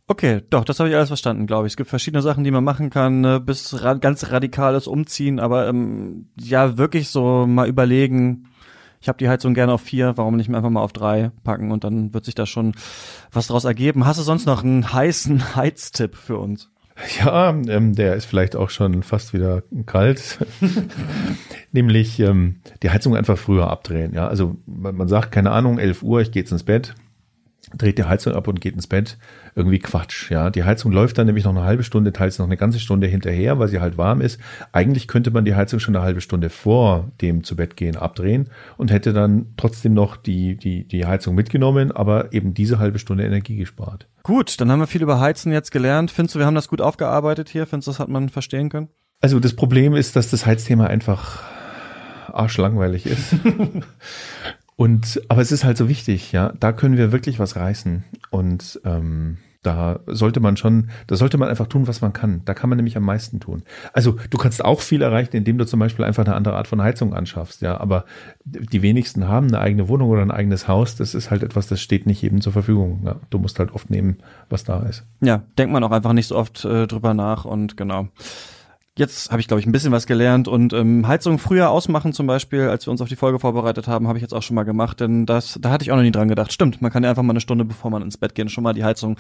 Okay, 0.07 0.41
doch, 0.49 0.65
das 0.65 0.79
habe 0.79 0.89
ich 0.89 0.95
alles 0.95 1.09
verstanden, 1.09 1.45
glaube 1.45 1.67
ich. 1.67 1.73
Es 1.73 1.77
gibt 1.77 1.89
verschiedene 1.89 2.23
Sachen, 2.23 2.43
die 2.43 2.49
man 2.49 2.63
machen 2.63 2.89
kann, 2.89 3.23
äh, 3.23 3.39
bis 3.39 3.83
ra 3.83 3.93
ganz 3.93 4.31
radikales 4.31 4.87
Umziehen, 4.87 5.39
aber 5.39 5.67
ähm, 5.67 6.29
ja, 6.39 6.79
wirklich 6.79 7.09
so 7.09 7.45
mal 7.45 7.67
überlegen, 7.67 8.47
ich 9.01 9.07
habe 9.07 9.19
die 9.19 9.29
Heizung 9.29 9.53
gerne 9.53 9.73
auf 9.73 9.81
vier, 9.81 10.17
warum 10.17 10.35
nicht 10.35 10.49
einfach 10.49 10.69
mal 10.69 10.81
auf 10.81 10.93
drei 10.93 11.31
packen 11.43 11.71
und 11.71 11.83
dann 11.83 12.13
wird 12.13 12.25
sich 12.25 12.35
da 12.35 12.45
schon 12.45 12.73
was 13.31 13.47
draus 13.47 13.65
ergeben. 13.65 14.05
Hast 14.05 14.19
du 14.19 14.23
sonst 14.23 14.45
noch 14.45 14.63
einen 14.63 14.91
heißen 14.91 15.55
Heiztipp 15.55 16.15
für 16.15 16.39
uns? 16.39 16.69
Ja, 17.19 17.49
ähm, 17.49 17.95
der 17.95 18.15
ist 18.15 18.25
vielleicht 18.25 18.55
auch 18.55 18.69
schon 18.69 19.03
fast 19.03 19.33
wieder 19.33 19.63
kalt. 19.85 20.39
Nämlich 21.71 22.19
ähm, 22.19 22.57
die 22.83 22.89
Heizung 22.89 23.15
einfach 23.15 23.37
früher 23.37 23.69
abdrehen. 23.69 24.13
Ja, 24.13 24.27
also 24.27 24.57
man, 24.65 24.95
man 24.95 25.07
sagt, 25.07 25.31
keine 25.31 25.51
Ahnung, 25.51 25.79
11 25.79 26.03
Uhr, 26.03 26.21
ich 26.21 26.31
gehe 26.31 26.41
jetzt 26.41 26.51
ins 26.51 26.63
Bett, 26.63 26.95
dreht 27.75 27.97
die 27.97 28.05
Heizung 28.05 28.33
ab 28.33 28.47
und 28.47 28.61
geht 28.61 28.73
ins 28.73 28.87
Bett. 28.87 29.17
Irgendwie 29.55 29.79
Quatsch. 29.79 30.31
Ja, 30.31 30.49
die 30.49 30.63
Heizung 30.63 30.91
läuft 30.91 31.17
dann 31.17 31.27
nämlich 31.27 31.45
noch 31.45 31.55
eine 31.55 31.63
halbe 31.63 31.83
Stunde, 31.83 32.13
teils 32.13 32.39
noch 32.39 32.45
eine 32.45 32.57
ganze 32.57 32.79
Stunde 32.79 33.07
hinterher, 33.07 33.59
weil 33.59 33.67
sie 33.67 33.79
halt 33.79 33.97
warm 33.97 34.21
ist. 34.21 34.39
Eigentlich 34.71 35.07
könnte 35.07 35.31
man 35.31 35.45
die 35.45 35.55
Heizung 35.55 35.79
schon 35.79 35.95
eine 35.95 36.03
halbe 36.03 36.21
Stunde 36.21 36.49
vor 36.49 37.11
dem 37.21 37.43
zu 37.43 37.55
Bett 37.55 37.75
gehen 37.75 37.95
abdrehen 37.95 38.49
und 38.77 38.91
hätte 38.91 39.13
dann 39.13 39.53
trotzdem 39.57 39.93
noch 39.93 40.17
die, 40.17 40.55
die, 40.55 40.87
die 40.87 41.05
Heizung 41.05 41.35
mitgenommen, 41.35 41.91
aber 41.91 42.33
eben 42.33 42.53
diese 42.53 42.79
halbe 42.79 42.99
Stunde 42.99 43.25
Energie 43.25 43.57
gespart. 43.57 44.07
Gut, 44.23 44.59
dann 44.59 44.71
haben 44.71 44.79
wir 44.79 44.87
viel 44.87 45.03
über 45.03 45.19
Heizen 45.19 45.51
jetzt 45.51 45.71
gelernt. 45.71 46.11
Findest 46.11 46.35
du, 46.35 46.39
wir 46.39 46.45
haben 46.45 46.55
das 46.55 46.67
gut 46.67 46.81
aufgearbeitet 46.81 47.49
hier? 47.49 47.67
Findest 47.67 47.87
du, 47.87 47.91
das 47.91 47.99
hat 47.99 48.09
man 48.09 48.29
verstehen 48.29 48.69
können? 48.69 48.89
Also 49.21 49.39
das 49.39 49.55
Problem 49.55 49.95
ist, 49.95 50.15
dass 50.15 50.29
das 50.29 50.45
Heizthema 50.45 50.87
einfach 50.87 51.43
arschlangweilig 52.31 53.05
ist. 53.05 53.35
Und 54.79 55.21
aber 55.27 55.41
es 55.41 55.51
ist 55.51 55.65
halt 55.65 55.77
so 55.77 55.89
wichtig, 55.89 56.31
ja. 56.31 56.53
Da 56.57 56.71
können 56.71 56.95
wir 56.95 57.11
wirklich 57.11 57.37
was 57.37 57.57
reißen. 57.57 58.05
Und 58.31 58.79
ähm, 58.85 59.37
Da 59.61 59.99
sollte 60.07 60.39
man 60.39 60.55
schon, 60.55 60.89
da 61.07 61.17
sollte 61.17 61.37
man 61.37 61.49
einfach 61.49 61.67
tun, 61.67 61.85
was 61.85 61.99
man 61.99 62.13
kann. 62.13 62.43
Da 62.45 62.53
kann 62.53 62.69
man 62.69 62.77
nämlich 62.77 62.95
am 62.95 63.03
meisten 63.03 63.41
tun. 63.41 63.63
Also 63.91 64.15
du 64.29 64.37
kannst 64.37 64.63
auch 64.63 64.79
viel 64.79 65.01
erreichen, 65.01 65.35
indem 65.35 65.57
du 65.57 65.65
zum 65.65 65.81
Beispiel 65.81 66.05
einfach 66.05 66.23
eine 66.25 66.33
andere 66.33 66.55
Art 66.55 66.69
von 66.69 66.81
Heizung 66.81 67.13
anschaffst, 67.13 67.61
ja. 67.61 67.77
Aber 67.77 68.05
die 68.45 68.81
wenigsten 68.81 69.27
haben 69.27 69.47
eine 69.47 69.59
eigene 69.59 69.89
Wohnung 69.89 70.09
oder 70.09 70.21
ein 70.21 70.31
eigenes 70.31 70.69
Haus. 70.69 70.95
Das 70.95 71.13
ist 71.13 71.29
halt 71.29 71.43
etwas, 71.43 71.67
das 71.67 71.81
steht 71.81 72.05
nicht 72.05 72.21
jedem 72.21 72.39
zur 72.39 72.53
Verfügung. 72.53 73.01
Ja. 73.03 73.17
Du 73.31 73.37
musst 73.37 73.59
halt 73.59 73.73
oft 73.73 73.89
nehmen, 73.89 74.19
was 74.49 74.63
da 74.63 74.79
ist. 74.83 75.03
Ja, 75.19 75.43
denkt 75.57 75.73
man 75.73 75.83
auch 75.83 75.91
einfach 75.91 76.13
nicht 76.13 76.27
so 76.27 76.37
oft 76.37 76.63
äh, 76.63 76.87
drüber 76.87 77.13
nach 77.13 77.43
und 77.43 77.75
genau. 77.75 78.07
Jetzt 78.99 79.31
habe 79.31 79.39
ich, 79.39 79.47
glaube 79.47 79.61
ich, 79.61 79.65
ein 79.65 79.71
bisschen 79.71 79.93
was 79.93 80.07
gelernt 80.07 80.49
und 80.49 80.73
ähm, 80.73 81.07
Heizung 81.07 81.39
früher 81.39 81.69
ausmachen 81.69 82.11
zum 82.11 82.27
Beispiel, 82.27 82.63
als 82.63 82.85
wir 82.85 82.91
uns 82.91 82.99
auf 82.99 83.07
die 83.07 83.15
Folge 83.15 83.39
vorbereitet 83.39 83.87
haben, 83.87 84.09
habe 84.09 84.17
ich 84.17 84.21
jetzt 84.21 84.33
auch 84.33 84.43
schon 84.43 84.55
mal 84.55 84.63
gemacht, 84.63 84.99
denn 84.99 85.25
das, 85.25 85.57
da 85.61 85.69
hatte 85.69 85.85
ich 85.85 85.91
auch 85.93 85.95
noch 85.95 86.03
nie 86.03 86.11
dran 86.11 86.27
gedacht. 86.27 86.51
Stimmt, 86.51 86.81
man 86.81 86.91
kann 86.91 87.05
ja 87.05 87.09
einfach 87.09 87.23
mal 87.23 87.31
eine 87.31 87.39
Stunde, 87.39 87.63
bevor 87.63 87.91
man 87.91 88.01
ins 88.01 88.17
Bett 88.17 88.35
geht, 88.35 88.51
schon 88.51 88.61
mal 88.61 88.73
die 88.73 88.83
Heizung 88.83 89.15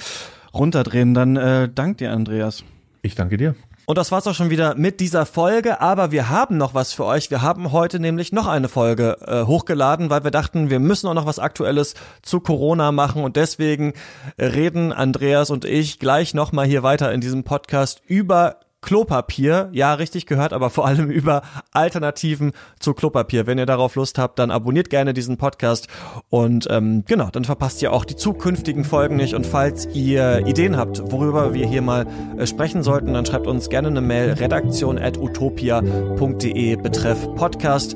runterdrehen. 0.53 1.13
Dann 1.13 1.37
äh, 1.37 1.69
dank 1.73 1.97
dir, 1.99 2.11
Andreas. 2.11 2.65
Ich 3.03 3.15
danke 3.15 3.37
dir. 3.37 3.55
Und 3.85 3.97
das 3.97 4.11
war's 4.11 4.27
auch 4.27 4.35
schon 4.35 4.49
wieder 4.49 4.75
mit 4.75 4.99
dieser 4.99 5.25
Folge, 5.25 5.79
aber 5.79 6.11
wir 6.11 6.27
haben 6.27 6.57
noch 6.57 6.73
was 6.73 6.91
für 6.91 7.05
euch. 7.05 7.31
Wir 7.31 7.41
haben 7.41 7.71
heute 7.71 8.01
nämlich 8.01 8.33
noch 8.33 8.47
eine 8.47 8.67
Folge 8.67 9.15
äh, 9.25 9.45
hochgeladen, 9.45 10.09
weil 10.09 10.25
wir 10.25 10.31
dachten, 10.31 10.69
wir 10.69 10.79
müssen 10.79 11.07
auch 11.07 11.13
noch 11.13 11.25
was 11.25 11.39
Aktuelles 11.39 11.93
zu 12.21 12.41
Corona 12.41 12.91
machen 12.91 13.23
und 13.23 13.37
deswegen 13.37 13.93
reden 14.37 14.91
Andreas 14.91 15.51
und 15.51 15.63
ich 15.63 15.99
gleich 15.99 16.33
nochmal 16.33 16.65
hier 16.65 16.83
weiter 16.83 17.13
in 17.13 17.21
diesem 17.21 17.45
Podcast 17.45 18.01
über 18.05 18.57
Klopapier, 18.81 19.69
ja, 19.71 19.93
richtig 19.93 20.25
gehört, 20.25 20.51
aber 20.53 20.69
vor 20.69 20.85
allem 20.85 21.09
über 21.11 21.41
Alternativen 21.71 22.51
zu 22.79 22.93
Klopapier. 22.93 23.47
Wenn 23.47 23.57
ihr 23.57 23.65
darauf 23.65 23.95
Lust 23.95 24.17
habt, 24.17 24.39
dann 24.39 24.51
abonniert 24.51 24.89
gerne 24.89 25.13
diesen 25.13 25.37
Podcast 25.37 25.87
und 26.29 26.67
ähm, 26.69 27.03
genau, 27.07 27.29
dann 27.31 27.45
verpasst 27.45 27.81
ihr 27.81 27.93
auch 27.93 28.03
die 28.05 28.15
zukünftigen 28.15 28.85
Folgen 28.85 29.15
nicht. 29.15 29.33
Und 29.33 29.45
falls 29.45 29.87
ihr 29.93 30.47
Ideen 30.47 30.77
habt, 30.77 31.11
worüber 31.11 31.53
wir 31.53 31.67
hier 31.67 31.81
mal 31.81 32.07
äh, 32.37 32.47
sprechen 32.47 32.83
sollten, 32.83 33.13
dann 33.13 33.25
schreibt 33.25 33.47
uns 33.47 33.69
gerne 33.69 33.89
eine 33.89 34.01
Mail 34.01 34.33
redaktion.utopia.de 34.33 36.75
betreff 36.75 37.35
Podcast. 37.35 37.95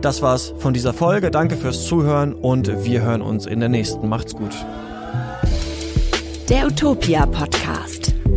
Das 0.00 0.22
war's 0.22 0.52
von 0.58 0.74
dieser 0.74 0.92
Folge. 0.92 1.30
Danke 1.30 1.56
fürs 1.56 1.86
Zuhören 1.86 2.34
und 2.34 2.84
wir 2.84 3.02
hören 3.02 3.22
uns 3.22 3.46
in 3.46 3.60
der 3.60 3.68
nächsten. 3.68 4.08
Macht's 4.08 4.34
gut. 4.34 4.50
Der 6.48 6.66
Utopia 6.66 7.24
Podcast. 7.26 8.01